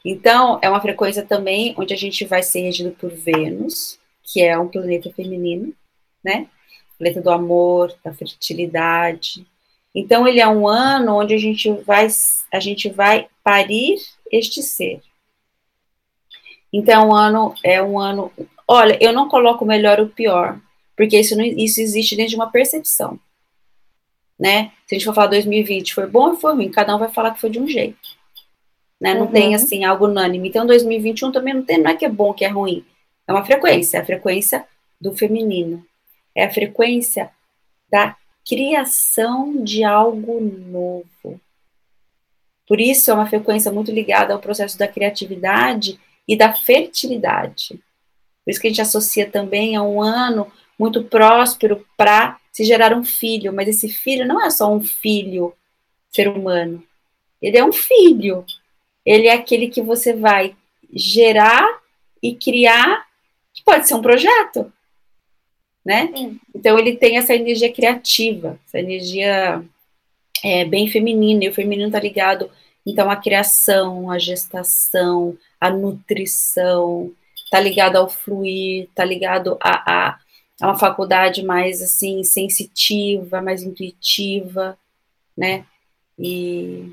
Então, 0.03 0.57
é 0.59 0.67
uma 0.67 0.81
frequência 0.81 1.23
também 1.23 1.75
onde 1.77 1.93
a 1.93 1.97
gente 1.97 2.25
vai 2.25 2.41
ser 2.41 2.61
regido 2.61 2.89
por 2.91 3.11
Vênus, 3.11 3.99
que 4.23 4.41
é 4.41 4.57
um 4.57 4.67
planeta 4.67 5.13
feminino, 5.13 5.71
né? 6.23 6.47
Planeta 6.97 7.21
do 7.21 7.29
amor, 7.29 7.95
da 8.03 8.11
fertilidade. 8.11 9.45
Então, 9.93 10.27
ele 10.27 10.39
é 10.39 10.47
um 10.47 10.67
ano 10.67 11.15
onde 11.15 11.35
a 11.35 11.37
gente 11.37 11.71
vai, 11.83 12.07
a 12.51 12.59
gente 12.59 12.89
vai 12.89 13.27
parir 13.43 13.99
este 14.31 14.61
ser. 14.61 15.01
Então, 16.71 17.01
é 17.01 17.05
um 17.05 17.15
ano 17.15 17.55
é 17.63 17.81
um 17.81 17.99
ano. 17.99 18.31
Olha, 18.67 18.97
eu 19.01 19.11
não 19.11 19.27
coloco 19.27 19.65
o 19.65 19.67
melhor 19.67 19.99
ou 19.99 20.05
o 20.05 20.09
pior, 20.09 20.59
porque 20.95 21.19
isso, 21.19 21.35
não, 21.35 21.43
isso 21.43 21.81
existe 21.81 22.15
dentro 22.15 22.31
de 22.31 22.35
uma 22.35 22.51
percepção, 22.51 23.19
né? 24.39 24.71
Se 24.85 24.95
a 24.95 24.97
gente 24.97 25.05
for 25.05 25.15
falar 25.15 25.27
2020, 25.27 25.93
foi 25.93 26.05
bom 26.05 26.29
ou 26.29 26.35
foi 26.37 26.53
ruim, 26.53 26.69
cada 26.69 26.95
um 26.95 26.99
vai 26.99 27.09
falar 27.09 27.31
que 27.31 27.41
foi 27.41 27.49
de 27.49 27.59
um 27.59 27.67
jeito, 27.67 27.97
né? 29.01 29.15
Não 29.15 29.25
uhum. 29.25 29.31
tem, 29.31 29.55
assim, 29.55 29.83
algo 29.83 30.05
unânime. 30.05 30.49
Então, 30.49 30.67
2021 30.67 31.31
também 31.31 31.53
não 31.53 31.63
tem, 31.63 31.79
não 31.79 31.89
é 31.89 31.95
que 31.95 32.05
é 32.05 32.09
bom, 32.09 32.33
que 32.33 32.45
é 32.45 32.49
ruim, 32.49 32.85
é 33.27 33.33
uma 33.33 33.45
frequência, 33.45 33.97
é 33.97 34.01
a 34.01 34.05
frequência 34.05 34.65
do 35.01 35.15
feminino, 35.15 35.83
é 36.35 36.45
a 36.45 36.53
frequência 36.53 37.31
da 37.91 38.15
criação 38.47 39.63
de 39.63 39.83
algo 39.83 40.39
novo. 40.41 41.39
Por 42.69 42.79
isso, 42.79 43.09
é 43.09 43.15
uma 43.15 43.25
frequência 43.25 43.71
muito 43.71 43.91
ligada 43.91 44.31
ao 44.31 44.39
processo 44.39 44.77
da 44.77 44.87
criatividade 44.87 45.99
e 46.27 46.37
da 46.37 46.53
fertilidade. 46.53 47.79
Por 48.45 48.51
isso 48.51 48.61
que 48.61 48.67
a 48.67 48.69
gente 48.69 48.81
associa 48.81 49.27
também 49.27 49.75
a 49.75 49.81
um 49.81 49.99
ano 49.99 50.45
muito 50.77 51.03
próspero 51.03 51.83
para 51.97 52.39
se 52.53 52.63
gerar 52.63 52.93
um 52.93 53.03
filho, 53.03 53.51
mas 53.51 53.67
esse 53.67 53.89
filho 53.89 54.27
não 54.27 54.39
é 54.39 54.51
só 54.51 54.71
um 54.71 54.81
filho 54.81 55.51
ser 56.11 56.27
humano. 56.27 56.83
Ele 57.41 57.57
é 57.57 57.65
um 57.65 57.73
filho. 57.73 58.45
Ele 59.03 59.27
é 59.27 59.33
aquele 59.33 59.69
que 59.69 59.81
você 59.81 60.13
vai 60.13 60.55
gerar 60.93 61.67
e 62.21 62.35
criar, 62.35 63.07
que 63.51 63.63
pode 63.63 63.87
ser 63.87 63.95
um 63.95 64.01
projeto, 64.01 64.71
né? 65.83 66.11
Sim. 66.15 66.39
Então 66.53 66.77
ele 66.77 66.95
tem 66.97 67.17
essa 67.17 67.33
energia 67.33 67.71
criativa, 67.73 68.59
essa 68.67 68.77
energia 68.77 69.63
é, 70.43 70.65
bem 70.65 70.87
feminina, 70.87 71.43
e 71.43 71.49
o 71.49 71.53
feminino 71.53 71.87
está 71.87 71.99
ligado, 71.99 72.49
então, 72.85 73.09
à 73.09 73.15
criação, 73.15 74.09
à 74.09 74.17
gestação, 74.17 75.37
à 75.59 75.69
nutrição, 75.69 77.11
está 77.35 77.59
ligado 77.59 77.97
ao 77.97 78.09
fluir, 78.09 78.85
está 78.85 79.03
ligado 79.03 79.57
a, 79.61 80.09
a, 80.09 80.19
a, 80.61 80.67
uma 80.67 80.77
faculdade 80.77 81.43
mais, 81.43 81.81
assim, 81.81 82.23
sensitiva, 82.23 83.41
mais 83.41 83.63
intuitiva, 83.63 84.77
né? 85.37 85.65
E 86.17 86.91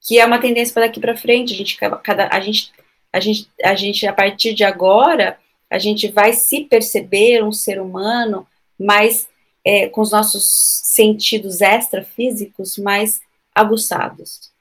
que 0.00 0.18
é 0.18 0.26
uma 0.26 0.38
tendência 0.38 0.74
para 0.74 0.86
daqui 0.86 1.00
para 1.00 1.16
frente, 1.16 1.54
a 1.54 1.56
gente, 1.56 1.76
cada, 1.76 2.28
a 2.28 2.40
gente 2.40 2.72
a 3.14 3.20
gente, 3.20 3.48
a 3.62 3.74
gente, 3.76 4.06
a 4.08 4.12
partir 4.12 4.54
de 4.54 4.64
agora, 4.64 5.38
a 5.70 5.78
gente 5.78 6.08
vai 6.08 6.32
se 6.32 6.64
perceber 6.64 7.44
um 7.44 7.52
ser 7.52 7.80
humano 7.80 8.44
mais 8.76 9.28
é, 9.64 9.88
com 9.88 10.00
os 10.00 10.10
nossos 10.10 10.44
sentidos 10.44 11.60
extrafísicos 11.60 12.76
mais 12.76 13.20
aguçados. 13.54 14.52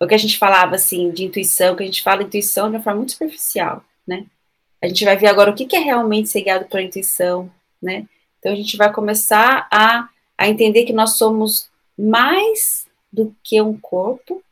O 0.00 0.06
que 0.06 0.14
a 0.14 0.18
gente 0.18 0.38
falava 0.38 0.74
assim 0.74 1.10
de 1.10 1.24
intuição, 1.24 1.74
que 1.74 1.82
a 1.82 1.86
gente 1.86 2.02
fala 2.02 2.22
intuição 2.22 2.70
de 2.70 2.76
uma 2.76 2.82
forma 2.82 2.98
muito 2.98 3.12
superficial, 3.12 3.84
né? 4.06 4.26
A 4.80 4.86
gente 4.86 5.04
vai 5.04 5.16
ver 5.16 5.28
agora 5.28 5.50
o 5.50 5.54
que, 5.54 5.74
é 5.74 5.78
realmente 5.78 6.28
ser 6.28 6.42
guiado 6.42 6.66
pela 6.66 6.82
intuição, 6.82 7.50
né? 7.80 8.06
Então 8.38 8.52
a 8.52 8.54
gente 8.54 8.76
vai 8.76 8.92
começar 8.92 9.66
a, 9.70 10.08
a 10.36 10.48
entender 10.48 10.84
que 10.84 10.92
nós 10.92 11.16
somos 11.16 11.70
mais 11.96 12.86
do 13.12 13.34
que 13.42 13.60
um 13.62 13.78
corpo, 13.78 14.42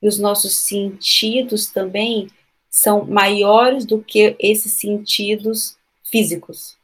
e 0.00 0.08
os 0.08 0.18
nossos 0.18 0.54
sentidos 0.54 1.66
também 1.66 2.28
são 2.70 3.04
maiores 3.04 3.84
do 3.84 4.00
que 4.00 4.36
esses 4.38 4.72
sentidos 4.74 5.76
físicos. 6.04 6.76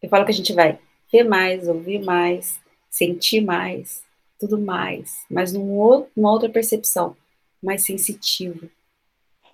Eu 0.00 0.08
falo 0.08 0.24
que 0.24 0.30
a 0.30 0.34
gente 0.34 0.52
vai 0.52 0.78
ver 1.14 1.22
mais, 1.22 1.68
ouvir 1.68 2.04
mais, 2.04 2.60
sentir 2.90 3.40
mais, 3.40 4.04
tudo 4.40 4.58
mais, 4.58 5.24
mas 5.30 5.52
num 5.52 6.08
numa 6.16 6.32
outra 6.32 6.48
percepção, 6.48 7.16
mais 7.62 7.86
sensitiva. 7.86 8.66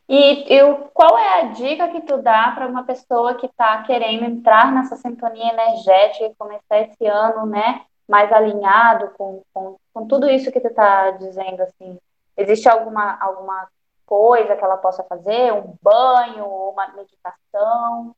E 0.08 0.46
eu, 0.48 0.90
qual 0.94 1.18
é 1.18 1.40
a 1.40 1.44
dica 1.52 1.88
que 1.88 2.00
tu 2.00 2.16
dá 2.16 2.50
para 2.52 2.66
uma 2.66 2.82
pessoa 2.84 3.34
que 3.34 3.44
está 3.44 3.82
querendo 3.82 4.24
entrar 4.24 4.72
nessa 4.72 4.96
sintonia 4.96 5.52
energética 5.52 6.24
e 6.24 6.34
começar 6.34 6.80
esse 6.80 7.06
ano, 7.06 7.44
né, 7.44 7.82
mais 8.08 8.32
alinhado 8.32 9.10
com, 9.18 9.42
com, 9.52 9.76
com 9.92 10.06
tudo 10.08 10.30
isso 10.30 10.50
que 10.50 10.60
tu 10.60 10.68
está 10.68 11.10
dizendo, 11.10 11.60
assim? 11.60 11.98
Existe 12.38 12.70
alguma, 12.70 13.18
alguma 13.20 13.68
coisa 14.06 14.56
que 14.56 14.64
ela 14.64 14.78
possa 14.78 15.04
fazer, 15.04 15.52
um 15.52 15.74
banho, 15.82 16.46
uma 16.46 16.88
meditação? 16.88 18.16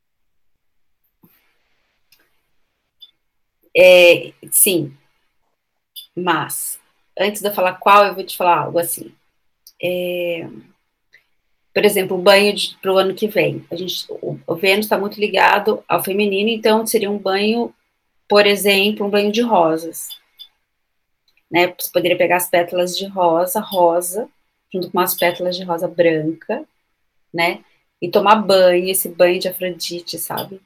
É, 3.76 4.32
sim, 4.50 4.94
mas 6.16 6.78
antes 7.18 7.40
de 7.40 7.48
eu 7.48 7.54
falar 7.54 7.74
qual, 7.74 8.06
eu 8.06 8.14
vou 8.14 8.24
te 8.24 8.36
falar 8.36 8.58
algo 8.58 8.78
assim. 8.78 9.14
É, 9.82 10.46
por 11.74 11.84
exemplo, 11.84 12.16
o 12.16 12.22
banho 12.22 12.54
para 12.80 12.92
o 12.92 12.98
ano 12.98 13.14
que 13.14 13.26
vem. 13.26 13.64
A 13.70 13.76
gente, 13.76 14.04
o, 14.10 14.38
o 14.46 14.54
Vênus 14.54 14.86
está 14.86 14.98
muito 14.98 15.18
ligado 15.18 15.82
ao 15.88 16.04
feminino, 16.04 16.50
então 16.50 16.86
seria 16.86 17.10
um 17.10 17.18
banho, 17.18 17.74
por 18.28 18.46
exemplo, 18.46 19.06
um 19.06 19.10
banho 19.10 19.32
de 19.32 19.40
rosas. 19.40 20.08
Né? 21.50 21.74
Você 21.78 21.90
poderia 21.90 22.16
pegar 22.16 22.36
as 22.36 22.48
pétalas 22.48 22.96
de 22.96 23.06
rosa, 23.06 23.60
rosa, 23.60 24.28
junto 24.72 24.90
com 24.90 24.98
umas 24.98 25.14
pétalas 25.14 25.56
de 25.56 25.64
rosa 25.64 25.88
branca, 25.88 26.64
né? 27.32 27.62
E 28.00 28.10
tomar 28.10 28.36
banho, 28.36 28.88
esse 28.88 29.08
banho 29.08 29.38
de 29.38 29.48
Afrodite, 29.48 30.18
sabe? 30.18 30.60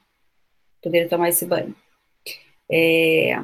Poderia 0.81 1.09
tomar 1.09 1.29
esse 1.29 1.45
banho. 1.45 1.75
É... 2.71 3.41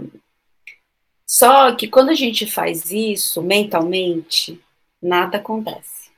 Só 1.25 1.73
que 1.75 1.87
quando 1.87 2.09
a 2.09 2.15
gente 2.15 2.45
faz 2.45 2.91
isso 2.91 3.41
mentalmente, 3.41 4.59
nada 5.01 5.37
acontece. 5.37 6.11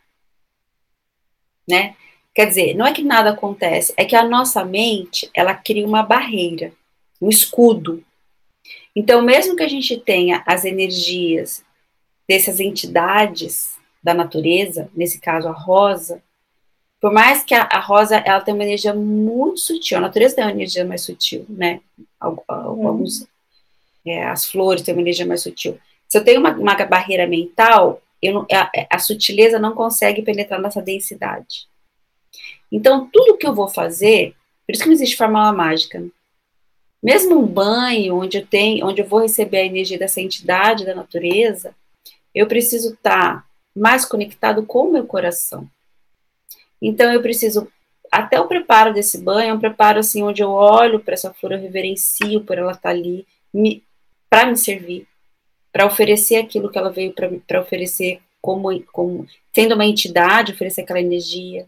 Né? 1.67 1.95
Quer 2.33 2.47
dizer, 2.47 2.73
não 2.75 2.85
é 2.85 2.93
que 2.93 3.01
nada 3.01 3.31
acontece, 3.31 3.93
é 3.95 4.03
que 4.03 4.15
a 4.15 4.27
nossa 4.27 4.63
mente, 4.65 5.29
ela 5.33 5.55
cria 5.55 5.87
uma 5.87 6.03
barreira, 6.03 6.73
um 7.21 7.29
escudo. 7.29 8.03
Então, 8.95 9.21
mesmo 9.21 9.55
que 9.55 9.63
a 9.63 9.69
gente 9.69 9.97
tenha 9.97 10.43
as 10.45 10.65
energias 10.65 11.63
dessas 12.27 12.59
entidades 12.59 13.77
da 14.03 14.13
natureza, 14.13 14.89
nesse 14.93 15.19
caso 15.19 15.47
a 15.47 15.51
rosa, 15.51 16.21
por 17.05 17.13
mais 17.13 17.43
que 17.43 17.53
a, 17.53 17.61
a, 17.71 17.79
rosa 17.79 18.17
ela 18.17 18.41
tem 18.41 18.51
uma 18.51 18.63
energia 18.63 18.91
muito 18.91 19.59
sutil, 19.59 19.99
a 19.99 20.01
natureza 20.01 20.37
tem 20.37 20.43
uma 20.43 20.49
energia 20.49 20.83
mais 20.83 21.03
sutil, 21.03 21.45
né? 21.47 21.79
Uhum. 22.19 22.35
Alguns, 22.47 23.27
é, 24.03 24.23
as 24.23 24.49
flores 24.49 24.81
têm 24.81 24.95
uma 24.95 25.03
energia 25.03 25.23
mais 25.23 25.43
sutil. 25.43 25.77
Se 26.07 26.17
eu 26.17 26.23
tenho 26.23 26.39
uma, 26.39 26.53
uma 26.53 26.73
barreira 26.73 27.27
mental, 27.27 28.01
não, 28.23 28.47
a, 28.51 28.71
a, 28.89 28.97
sutileza 28.97 29.59
não 29.59 29.75
consegue 29.75 30.23
penetrar 30.23 30.59
nessa 30.59 30.81
densidade. 30.81 31.67
Então, 32.71 33.07
tudo 33.13 33.37
que 33.37 33.45
eu 33.45 33.53
vou 33.53 33.67
fazer, 33.67 34.33
por 34.65 34.73
isso 34.73 34.81
que 34.81 34.89
não 34.89 34.95
existe 34.95 35.15
fórmula 35.15 35.53
mágica. 35.53 36.03
Mesmo 37.03 37.37
um 37.37 37.45
banho, 37.45 38.15
onde 38.15 38.39
eu 38.39 38.47
tenho, 38.47 38.83
onde 38.83 39.03
eu 39.03 39.07
vou 39.07 39.19
receber 39.19 39.57
a 39.57 39.65
energia 39.65 39.99
dessa 39.99 40.21
entidade 40.21 40.83
da 40.83 40.95
natureza, 40.95 41.75
eu 42.33 42.47
preciso 42.47 42.95
estar 42.95 43.43
tá 43.43 43.45
mais 43.75 44.05
conectado 44.05 44.65
com 44.65 44.87
o 44.87 44.91
meu 44.91 45.05
coração. 45.05 45.69
Então 46.81 47.11
eu 47.11 47.21
preciso 47.21 47.67
até 48.11 48.39
o 48.39 48.47
preparo 48.47 48.93
desse 48.93 49.17
banho, 49.17 49.49
é 49.49 49.53
um 49.53 49.59
preparo 49.59 49.99
assim 49.99 50.23
onde 50.23 50.41
eu 50.41 50.49
olho 50.49 50.99
para 50.99 51.15
essa 51.15 51.33
flor, 51.33 51.53
eu 51.53 51.59
reverencio 51.59 52.41
por 52.41 52.57
ela 52.57 52.71
estar 52.71 52.81
tá 52.81 52.89
ali 52.89 53.25
para 54.29 54.45
me 54.45 54.57
servir, 54.57 55.07
para 55.71 55.85
oferecer 55.85 56.37
aquilo 56.37 56.69
que 56.69 56.77
ela 56.77 56.91
veio 56.91 57.13
para 57.45 57.61
oferecer 57.61 58.19
como, 58.41 58.81
como 58.91 59.27
sendo 59.53 59.75
uma 59.75 59.85
entidade, 59.85 60.53
oferecer 60.53 60.81
aquela 60.81 61.01
energia. 61.01 61.65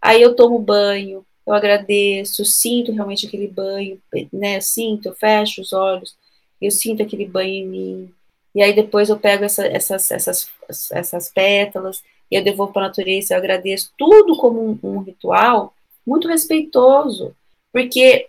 Aí 0.00 0.22
eu 0.22 0.34
tomo 0.34 0.58
banho, 0.58 1.24
eu 1.46 1.52
agradeço, 1.52 2.44
sinto 2.44 2.92
realmente 2.92 3.26
aquele 3.26 3.46
banho, 3.46 4.00
né? 4.32 4.60
Sinto, 4.60 5.08
eu 5.08 5.14
fecho 5.14 5.60
os 5.60 5.72
olhos, 5.72 6.16
eu 6.60 6.70
sinto 6.70 7.02
aquele 7.02 7.26
banho 7.26 7.52
em 7.52 7.66
mim. 7.66 8.14
E 8.54 8.62
aí 8.62 8.74
depois 8.74 9.08
eu 9.08 9.18
pego 9.18 9.44
essa, 9.44 9.66
essas, 9.66 10.10
essas, 10.10 10.50
essas 10.90 11.30
pétalas 11.30 12.02
eu 12.36 12.44
devolvo 12.44 12.72
para 12.72 12.82
a 12.82 12.88
natureza, 12.88 13.34
eu 13.34 13.38
agradeço 13.38 13.92
tudo 13.96 14.36
como 14.36 14.60
um, 14.60 14.78
um, 14.82 14.98
ritual 15.00 15.74
muito 16.06 16.28
respeitoso, 16.28 17.34
porque 17.72 18.28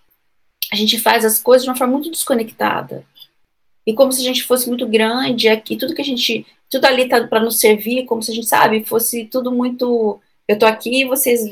a 0.72 0.76
gente 0.76 1.00
faz 1.00 1.26
as 1.26 1.40
coisas 1.40 1.64
de 1.64 1.70
uma 1.70 1.78
forma 1.78 1.94
muito 1.94 2.12
desconectada. 2.12 3.06
E 3.86 3.94
como 3.94 4.12
se 4.12 4.22
a 4.22 4.24
gente 4.24 4.44
fosse 4.44 4.68
muito 4.68 4.88
grande, 4.88 5.48
aqui 5.48 5.78
tudo 5.78 5.94
que 5.94 6.02
a 6.02 6.06
gente, 6.06 6.46
tudo 6.70 6.86
ali 6.86 7.08
tá 7.08 7.26
para 7.28 7.40
nos 7.40 7.60
servir, 7.60 8.06
como 8.06 8.22
se 8.24 8.32
a 8.32 8.36
gente, 8.36 8.48
sabe, 8.48 8.84
fosse 8.84 9.26
tudo 9.26 9.52
muito, 9.52 10.20
eu 10.48 10.58
tô 10.58 10.66
aqui 10.66 11.02
e 11.02 11.06
vocês, 11.06 11.46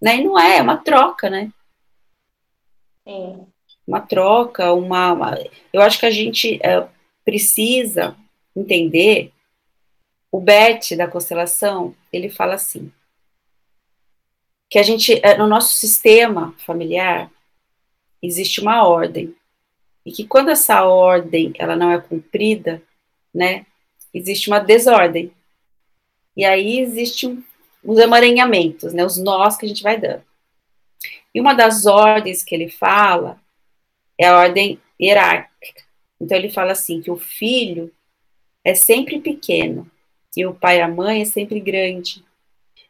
né? 0.00 0.16
E 0.16 0.24
não 0.24 0.38
é, 0.38 0.58
é 0.58 0.62
uma 0.62 0.76
troca, 0.76 1.30
né? 1.30 1.52
Sim. 3.06 3.46
Uma 3.86 4.00
troca, 4.00 4.72
uma, 4.72 5.12
uma 5.12 5.38
eu 5.72 5.82
acho 5.82 5.98
que 5.98 6.06
a 6.06 6.10
gente, 6.10 6.58
é, 6.62 6.86
precisa 7.24 8.16
entender, 8.54 9.31
o 10.32 10.40
Bert 10.40 10.96
da 10.96 11.06
constelação, 11.06 11.94
ele 12.10 12.30
fala 12.30 12.54
assim, 12.54 12.90
que 14.70 14.78
a 14.78 14.82
gente, 14.82 15.20
é, 15.22 15.36
no 15.36 15.46
nosso 15.46 15.74
sistema 15.74 16.54
familiar, 16.56 17.30
existe 18.22 18.62
uma 18.62 18.88
ordem, 18.88 19.36
e 20.06 20.10
que 20.10 20.26
quando 20.26 20.48
essa 20.48 20.84
ordem, 20.84 21.52
ela 21.58 21.76
não 21.76 21.90
é 21.90 22.00
cumprida, 22.00 22.82
né, 23.32 23.66
existe 24.14 24.48
uma 24.48 24.58
desordem, 24.58 25.30
e 26.34 26.46
aí 26.46 26.80
existe 26.80 27.26
um, 27.26 27.44
os 27.84 27.98
emaranhamentos, 27.98 28.94
né, 28.94 29.04
os 29.04 29.18
nós 29.18 29.58
que 29.58 29.66
a 29.66 29.68
gente 29.68 29.82
vai 29.82 30.00
dando. 30.00 30.24
E 31.34 31.42
uma 31.42 31.52
das 31.52 31.84
ordens 31.84 32.42
que 32.42 32.54
ele 32.54 32.70
fala 32.70 33.38
é 34.16 34.28
a 34.28 34.38
ordem 34.38 34.80
hierárquica, 34.98 35.82
então 36.18 36.38
ele 36.38 36.48
fala 36.48 36.72
assim 36.72 37.02
que 37.02 37.10
o 37.10 37.18
filho 37.18 37.92
é 38.64 38.74
sempre 38.74 39.20
pequeno 39.20 39.91
e 40.36 40.46
o 40.46 40.54
pai 40.54 40.78
e 40.78 40.80
a 40.80 40.88
mãe 40.88 41.22
é 41.22 41.24
sempre 41.24 41.60
grande. 41.60 42.24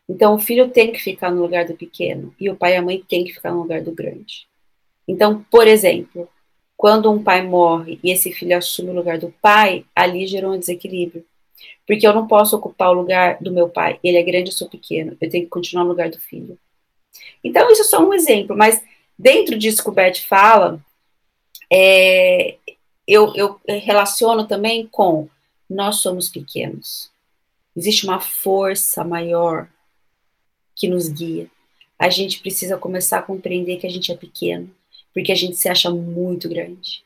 Então 0.08 0.34
o 0.34 0.38
filho 0.38 0.70
tem 0.70 0.92
que 0.92 0.98
ficar 0.98 1.30
no 1.30 1.40
lugar 1.40 1.64
do 1.66 1.74
pequeno 1.74 2.34
e 2.38 2.50
o 2.50 2.56
pai 2.56 2.74
e 2.74 2.76
a 2.76 2.82
mãe 2.82 3.02
tem 3.06 3.24
que 3.24 3.32
ficar 3.32 3.52
no 3.52 3.62
lugar 3.62 3.82
do 3.82 3.92
grande. 3.92 4.46
Então, 5.06 5.44
por 5.50 5.66
exemplo, 5.66 6.28
quando 6.76 7.10
um 7.10 7.22
pai 7.22 7.42
morre 7.46 8.00
e 8.02 8.10
esse 8.10 8.32
filho 8.32 8.56
assume 8.56 8.90
o 8.90 8.94
lugar 8.94 9.16
do 9.16 9.32
pai, 9.40 9.84
ali 9.94 10.26
gerou 10.26 10.52
um 10.52 10.58
desequilíbrio. 10.58 11.24
Porque 11.86 12.04
eu 12.04 12.12
não 12.12 12.26
posso 12.26 12.56
ocupar 12.56 12.90
o 12.90 12.94
lugar 12.94 13.38
do 13.40 13.52
meu 13.52 13.68
pai. 13.68 14.00
Ele 14.02 14.16
é 14.16 14.22
grande, 14.24 14.50
eu 14.50 14.56
sou 14.56 14.68
pequeno. 14.68 15.16
Eu 15.20 15.30
tenho 15.30 15.44
que 15.44 15.50
continuar 15.50 15.84
no 15.84 15.90
lugar 15.90 16.10
do 16.10 16.18
filho. 16.18 16.58
Então, 17.44 17.70
isso 17.70 17.82
é 17.82 17.84
só 17.84 18.04
um 18.04 18.12
exemplo, 18.12 18.56
mas 18.56 18.82
dentro 19.16 19.56
disso 19.56 19.82
que 19.82 19.90
o 19.90 19.92
Bert 19.92 20.26
fala, 20.26 20.80
é, 21.72 22.56
eu, 23.06 23.32
eu 23.36 23.60
relaciono 23.68 24.46
também 24.46 24.88
com 24.90 25.28
nós 25.70 25.96
somos 25.96 26.28
pequenos. 26.28 27.11
Existe 27.76 28.04
uma 28.04 28.20
força 28.20 29.02
maior 29.04 29.68
que 30.74 30.88
nos 30.88 31.08
guia. 31.08 31.48
A 31.98 32.10
gente 32.10 32.40
precisa 32.40 32.76
começar 32.76 33.18
a 33.18 33.22
compreender 33.22 33.76
que 33.76 33.86
a 33.86 33.90
gente 33.90 34.10
é 34.10 34.16
pequeno, 34.16 34.70
porque 35.14 35.32
a 35.32 35.36
gente 35.36 35.56
se 35.56 35.68
acha 35.68 35.90
muito 35.90 36.48
grande. 36.48 37.02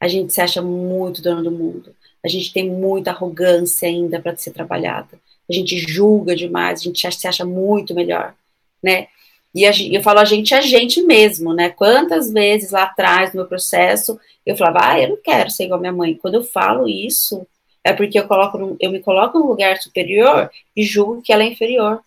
A 0.00 0.08
gente 0.08 0.32
se 0.32 0.40
acha 0.40 0.62
muito 0.62 1.20
dono 1.20 1.42
do 1.42 1.50
mundo. 1.50 1.94
A 2.24 2.28
gente 2.28 2.52
tem 2.52 2.70
muita 2.70 3.10
arrogância 3.10 3.88
ainda 3.88 4.20
para 4.20 4.36
ser 4.36 4.52
trabalhada. 4.52 5.20
A 5.48 5.52
gente 5.52 5.78
julga 5.78 6.36
demais, 6.36 6.80
a 6.80 6.84
gente 6.84 7.00
se 7.16 7.26
acha 7.26 7.44
muito 7.44 7.94
melhor, 7.94 8.34
né? 8.82 9.08
E 9.54 9.64
a, 9.66 9.72
eu 9.90 10.02
falo 10.02 10.18
a 10.20 10.24
gente, 10.24 10.54
a 10.54 10.60
gente 10.60 11.02
mesmo, 11.02 11.54
né? 11.54 11.70
Quantas 11.70 12.30
vezes 12.30 12.70
lá 12.70 12.84
atrás, 12.84 13.32
no 13.32 13.40
meu 13.40 13.48
processo, 13.48 14.18
eu 14.44 14.56
falava, 14.56 14.78
ah, 14.82 15.00
eu 15.00 15.10
não 15.10 15.16
quero 15.16 15.50
ser 15.50 15.64
igual 15.64 15.78
a 15.78 15.80
minha 15.80 15.92
mãe. 15.92 16.14
Quando 16.14 16.34
eu 16.34 16.44
falo 16.44 16.88
isso, 16.88 17.46
é 17.88 17.92
porque 17.92 18.18
eu, 18.18 18.26
coloco, 18.28 18.76
eu 18.78 18.90
me 18.90 19.00
coloco 19.00 19.38
num 19.38 19.46
lugar 19.46 19.78
superior 19.78 20.50
e 20.76 20.82
julgo 20.82 21.22
que 21.22 21.32
ela 21.32 21.42
é 21.42 21.46
inferior. 21.46 22.00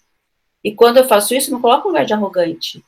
E 0.64 0.72
quando 0.72 0.98
eu 0.98 1.08
faço 1.08 1.34
isso, 1.34 1.50
eu 1.50 1.56
me 1.56 1.62
coloco 1.62 1.84
num 1.84 1.94
lugar 1.94 2.06
de 2.06 2.14
arrogante. 2.14 2.84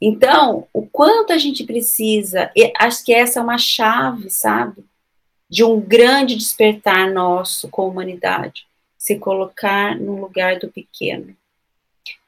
Então, 0.00 0.66
o 0.72 0.86
quanto 0.86 1.32
a 1.32 1.38
gente 1.38 1.64
precisa, 1.64 2.50
acho 2.78 3.04
que 3.04 3.12
essa 3.12 3.40
é 3.40 3.42
uma 3.42 3.58
chave, 3.58 4.30
sabe? 4.30 4.84
De 5.48 5.64
um 5.64 5.80
grande 5.80 6.36
despertar 6.36 7.10
nosso 7.12 7.68
com 7.68 7.82
a 7.82 7.86
humanidade. 7.86 8.66
Se 8.96 9.18
colocar 9.18 9.98
no 9.98 10.20
lugar 10.20 10.58
do 10.58 10.68
pequeno 10.68 11.34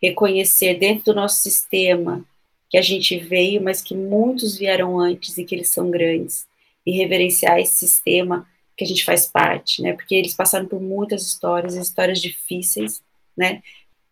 reconhecer 0.03 0.75
dentro 0.79 1.07
do 1.07 1.15
nosso 1.15 1.37
sistema 1.37 2.25
que 2.69 2.77
a 2.77 2.83
gente 2.83 3.19
veio, 3.19 3.63
mas 3.63 3.83
que 3.83 3.95
muitos 3.95 4.57
vieram 4.57 4.99
antes 4.99 5.37
e 5.37 5.45
que 5.45 5.55
eles 5.55 5.69
são 5.69 5.91
grandes, 5.91 6.47
e 6.85 6.93
reverenciar 6.93 7.59
esse 7.59 7.75
sistema 7.75 8.47
que 8.77 8.85
a 8.85 8.87
gente 8.87 9.05
faz 9.05 9.27
parte, 9.27 9.83
né? 9.83 9.93
Porque 9.93 10.15
eles 10.15 10.35
passaram 10.35 10.67
por 10.67 10.81
muitas 10.81 11.23
histórias, 11.23 11.75
histórias 11.75 12.21
difíceis, 12.21 13.03
né? 13.37 13.63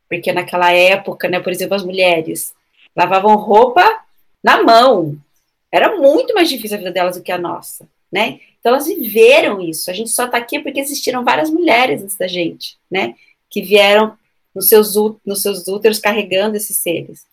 Porque 0.09 0.33
naquela 0.33 0.73
época, 0.73 1.29
né, 1.29 1.41
por 1.41 1.53
exemplo, 1.53 1.75
as 1.75 1.85
mulheres 1.85 2.55
lavavam 2.97 3.37
roupa 3.37 3.85
na 4.43 4.63
mão. 4.63 5.17
Era 5.73 5.97
muito 5.97 6.35
mais 6.35 6.49
difícil 6.49 6.77
a 6.77 6.79
vida 6.79 6.91
delas 6.91 7.17
do 7.17 7.23
que 7.23 7.33
a 7.33 7.39
nossa, 7.39 7.89
né? 8.11 8.41
Então 8.59 8.73
elas 8.73 8.87
viveram 8.87 9.61
isso. 9.61 9.91
A 9.91 9.95
gente 9.95 10.11
só 10.11 10.27
está 10.27 10.39
aqui 10.39 10.59
porque 10.59 10.81
existiram 10.81 11.25
várias 11.25 11.51
mulheres 11.51 12.03
antes 12.03 12.17
da 12.17 12.27
gente, 12.27 12.77
né? 12.91 13.15
Que 13.49 13.63
vieram 13.63 14.19
nos 14.55 14.67
seus, 14.67 14.95
nos 15.25 15.43
seus 15.43 15.67
úteros 15.69 15.99
carregando 15.99 16.57
esses 16.57 16.77
seres. 16.77 17.25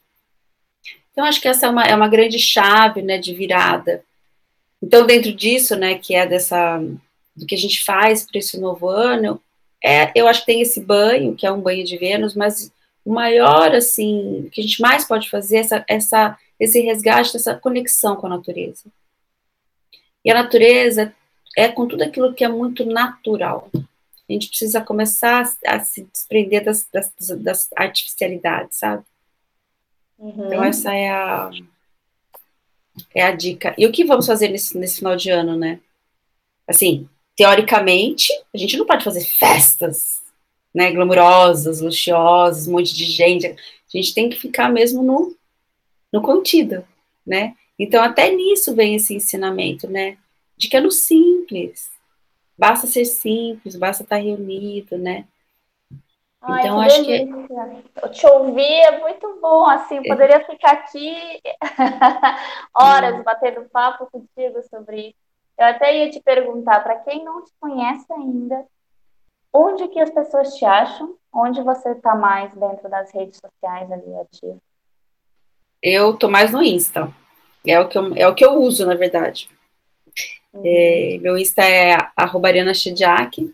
Então, 1.11 1.25
acho 1.25 1.41
que 1.41 1.47
essa 1.47 1.65
é 1.65 1.69
uma, 1.69 1.83
é 1.83 1.95
uma 1.95 2.07
grande 2.07 2.37
chave, 2.37 3.01
né, 3.01 3.17
de 3.17 3.33
virada. 3.33 4.03
Então, 4.79 5.05
dentro 5.05 5.33
disso, 5.33 5.75
né, 5.75 5.97
que 5.97 6.13
é 6.13 6.27
dessa, 6.27 6.79
do 7.37 7.45
que 7.45 7.55
a 7.55 7.57
gente 7.57 7.83
faz 7.85 8.25
para 8.25 8.39
esse 8.39 8.59
novo 8.59 8.89
ano, 8.89 9.41
é, 9.83 10.11
eu 10.15 10.27
acho 10.27 10.41
que 10.41 10.47
tem 10.47 10.61
esse 10.61 10.81
banho, 10.81 11.35
que 11.35 11.45
é 11.45 11.51
um 11.51 11.61
banho 11.61 11.85
de 11.85 11.97
Vênus, 11.97 12.35
mas 12.35 12.71
o 13.05 13.13
maior, 13.13 13.73
assim, 13.73 14.41
o 14.47 14.49
que 14.49 14.59
a 14.59 14.63
gente 14.63 14.81
mais 14.81 15.05
pode 15.05 15.29
fazer 15.29 15.57
é 15.57 15.59
essa, 15.59 15.85
essa, 15.87 16.37
esse 16.59 16.81
resgate, 16.81 17.37
essa 17.37 17.55
conexão 17.55 18.15
com 18.15 18.27
a 18.27 18.31
natureza. 18.31 18.85
E 20.25 20.31
a 20.31 20.33
natureza 20.33 21.13
é 21.55 21.67
com 21.67 21.87
tudo 21.87 22.03
aquilo 22.03 22.33
que 22.33 22.43
é 22.43 22.49
muito 22.49 22.85
natural. 22.85 23.69
A 23.73 24.33
gente 24.33 24.49
precisa 24.49 24.81
começar 24.81 25.49
a, 25.65 25.79
se 25.79 26.03
desprender 26.03 26.65
das, 26.65 26.85
das, 26.91 27.13
das, 27.37 27.69
artificialidades, 27.75 28.77
sabe? 28.77 29.05
Uhum. 30.19 30.47
Então, 30.47 30.63
essa 30.63 30.93
é 30.93 31.09
a, 31.09 31.49
é 33.15 33.23
a 33.23 33.31
dica. 33.31 33.73
E 33.77 33.87
o 33.87 33.91
que 33.91 34.03
vamos 34.03 34.27
fazer 34.27 34.49
nesse, 34.49 34.77
nesse 34.77 34.97
final 34.97 35.15
de 35.15 35.29
ano, 35.29 35.55
né? 35.55 35.79
Assim, 36.67 37.07
teoricamente, 37.37 38.33
a 38.53 38.57
gente 38.57 38.75
não 38.75 38.85
pode 38.85 39.03
fazer 39.03 39.23
festas, 39.23 40.23
né, 40.73 40.91
glamurosas, 40.91 41.79
luxuosas, 41.79 42.67
um 42.67 42.73
monte 42.73 42.93
de 42.93 43.05
gente. 43.05 43.45
A 43.47 43.55
gente 43.97 44.13
tem 44.13 44.27
que 44.27 44.35
ficar 44.35 44.69
mesmo 44.69 45.03
no, 45.03 45.35
no 46.11 46.21
contido, 46.21 46.83
né? 47.25 47.53
Então, 47.79 48.03
até 48.03 48.31
nisso 48.31 48.75
vem 48.75 48.95
esse 48.95 49.13
ensinamento, 49.13 49.87
né? 49.87 50.17
De 50.57 50.67
que 50.67 50.75
é 50.75 50.81
no 50.81 50.91
simples, 50.91 51.91
basta 52.57 52.87
ser 52.87 53.05
simples, 53.05 53.75
basta 53.75 54.01
estar 54.01 54.17
reunido, 54.17 54.97
né? 54.97 55.27
Ai, 56.41 56.61
então, 56.61 56.81
acho 56.81 57.05
delícia. 57.05 57.83
que. 58.01 58.09
Te 58.09 58.27
ouvir 58.27 58.81
é 58.81 58.99
muito 58.99 59.39
bom, 59.39 59.65
assim, 59.69 59.97
é. 59.97 60.03
poderia 60.07 60.43
ficar 60.43 60.71
aqui 60.71 61.39
horas 62.73 63.19
hum. 63.19 63.23
batendo 63.23 63.69
papo 63.69 64.07
contigo 64.11 64.63
sobre 64.69 65.09
isso. 65.09 65.26
Eu 65.57 65.65
até 65.65 65.97
ia 65.97 66.11
te 66.11 66.19
perguntar, 66.19 66.81
para 66.81 66.99
quem 66.99 67.23
não 67.23 67.43
te 67.43 67.51
conhece 67.59 68.05
ainda, 68.13 68.65
onde 69.51 69.87
que 69.87 69.99
as 69.99 70.11
pessoas 70.11 70.53
te 70.53 70.63
acham? 70.65 71.15
Onde 71.33 71.61
você 71.61 71.91
está 71.91 72.15
mais 72.15 72.53
dentro 72.53 72.87
das 72.89 73.11
redes 73.11 73.39
sociais 73.39 73.91
ali, 73.91 74.15
ativa? 74.15 74.57
Eu 75.81 76.15
tô 76.15 76.29
mais 76.29 76.51
no 76.51 76.63
Insta. 76.63 77.11
É 77.65 77.79
o 77.79 77.87
que 77.87 77.97
eu, 77.97 78.15
é 78.15 78.27
o 78.27 78.35
que 78.35 78.45
eu 78.45 78.53
uso, 78.53 78.85
na 78.85 78.95
verdade. 78.95 79.49
É, 80.63 81.17
meu 81.21 81.37
Insta 81.37 81.63
é 81.63 81.97
Ariana 82.15 82.73
Shidiak. 82.73 83.53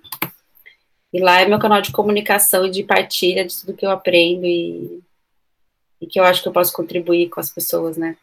E 1.14 1.20
lá 1.22 1.42
é 1.42 1.48
meu 1.48 1.60
canal 1.60 1.82
de 1.82 1.92
comunicação 1.92 2.66
e 2.66 2.72
de 2.72 2.84
partilha 2.84 3.46
de 3.46 3.56
tudo 3.60 3.76
que 3.76 3.86
eu 3.86 3.92
aprendo 3.92 4.46
e, 4.46 5.02
e 6.02 6.08
que 6.08 6.20
eu 6.20 6.24
acho 6.24 6.42
que 6.42 6.48
eu 6.48 6.54
posso 6.54 6.74
contribuir 6.74 7.30
com 7.30 7.40
as 7.40 7.52
pessoas, 7.52 7.98
né? 7.98 8.18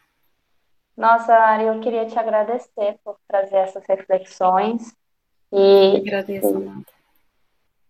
Nossa, 1.01 1.33
Ari, 1.33 1.65
eu 1.65 1.81
queria 1.81 2.05
te 2.05 2.19
agradecer 2.19 2.97
por 3.03 3.17
trazer 3.27 3.57
essas 3.57 3.83
reflexões. 3.89 4.95
E, 5.51 5.95
eu 5.95 5.97
agradeço, 5.97 6.49
Amanda. 6.49 6.85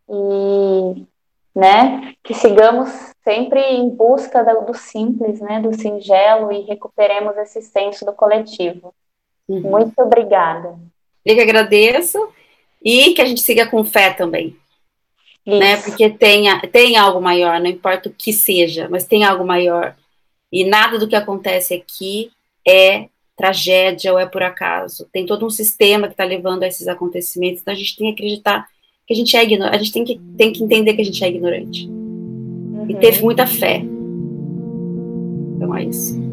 E, 0.09 1.07
né, 1.53 2.15
que 2.23 2.33
sigamos 2.35 2.89
sempre 3.25 3.61
em 3.61 3.89
busca 3.89 4.45
do, 4.45 4.73
simples, 4.75 5.41
né, 5.41 5.61
do 5.61 5.75
singelo 5.75 6.53
e 6.53 6.61
recuperemos 6.61 7.37
esse 7.37 7.61
senso 7.63 8.05
do 8.05 8.13
coletivo. 8.13 8.95
Uhum. 9.49 9.61
Muito 9.63 10.01
obrigada. 10.01 10.79
Eu 11.27 11.35
que 11.35 11.41
agradeço 11.41 12.33
e 12.81 13.13
que 13.13 13.23
a 13.23 13.25
gente 13.25 13.41
siga 13.41 13.69
com 13.69 13.83
fé 13.83 14.13
também. 14.13 14.57
Né? 15.45 15.79
Porque 15.79 16.11
tem, 16.11 16.45
tem 16.71 16.97
algo 16.97 17.21
maior, 17.21 17.59
não 17.59 17.67
importa 17.67 18.09
o 18.09 18.13
que 18.13 18.33
seja, 18.33 18.89
mas 18.89 19.05
tem 19.05 19.25
algo 19.25 19.45
maior. 19.45 19.97
E 20.53 20.65
nada 20.65 20.97
do 20.97 21.09
que 21.09 21.17
acontece 21.17 21.75
aqui 21.75 22.31
é 22.67 23.09
tragédia 23.37 24.13
ou 24.13 24.19
é 24.19 24.27
por 24.27 24.43
acaso. 24.43 25.09
Tem 25.13 25.25
todo 25.25 25.47
um 25.47 25.51
sistema 25.51 26.07
que 26.07 26.15
está 26.15 26.25
levando 26.25 26.63
a 26.63 26.67
esses 26.67 26.89
acontecimentos, 26.89 27.63
então 27.63 27.73
a 27.73 27.77
gente 27.77 27.97
tem 27.97 28.07
que 28.09 28.13
acreditar 28.13 28.67
que 29.07 29.15
a 29.15 29.17
gente 29.17 29.37
é 29.37 29.43
ignorante, 29.43 29.75
a 29.75 29.79
gente 29.79 29.93
tem 29.93 30.05
que, 30.05 30.21
tem 30.37 30.53
que 30.53 30.63
entender 30.63 30.95
que 30.95 31.01
a 31.01 31.05
gente 31.05 31.25
é 31.25 31.29
ignorante. 31.29 31.89
Uhum. 31.89 32.87
E 32.89 32.95
teve 32.97 33.23
muita 33.23 33.47
fé. 33.47 33.83
Então 35.57 35.75
é 35.75 35.85
isso. 35.85 36.30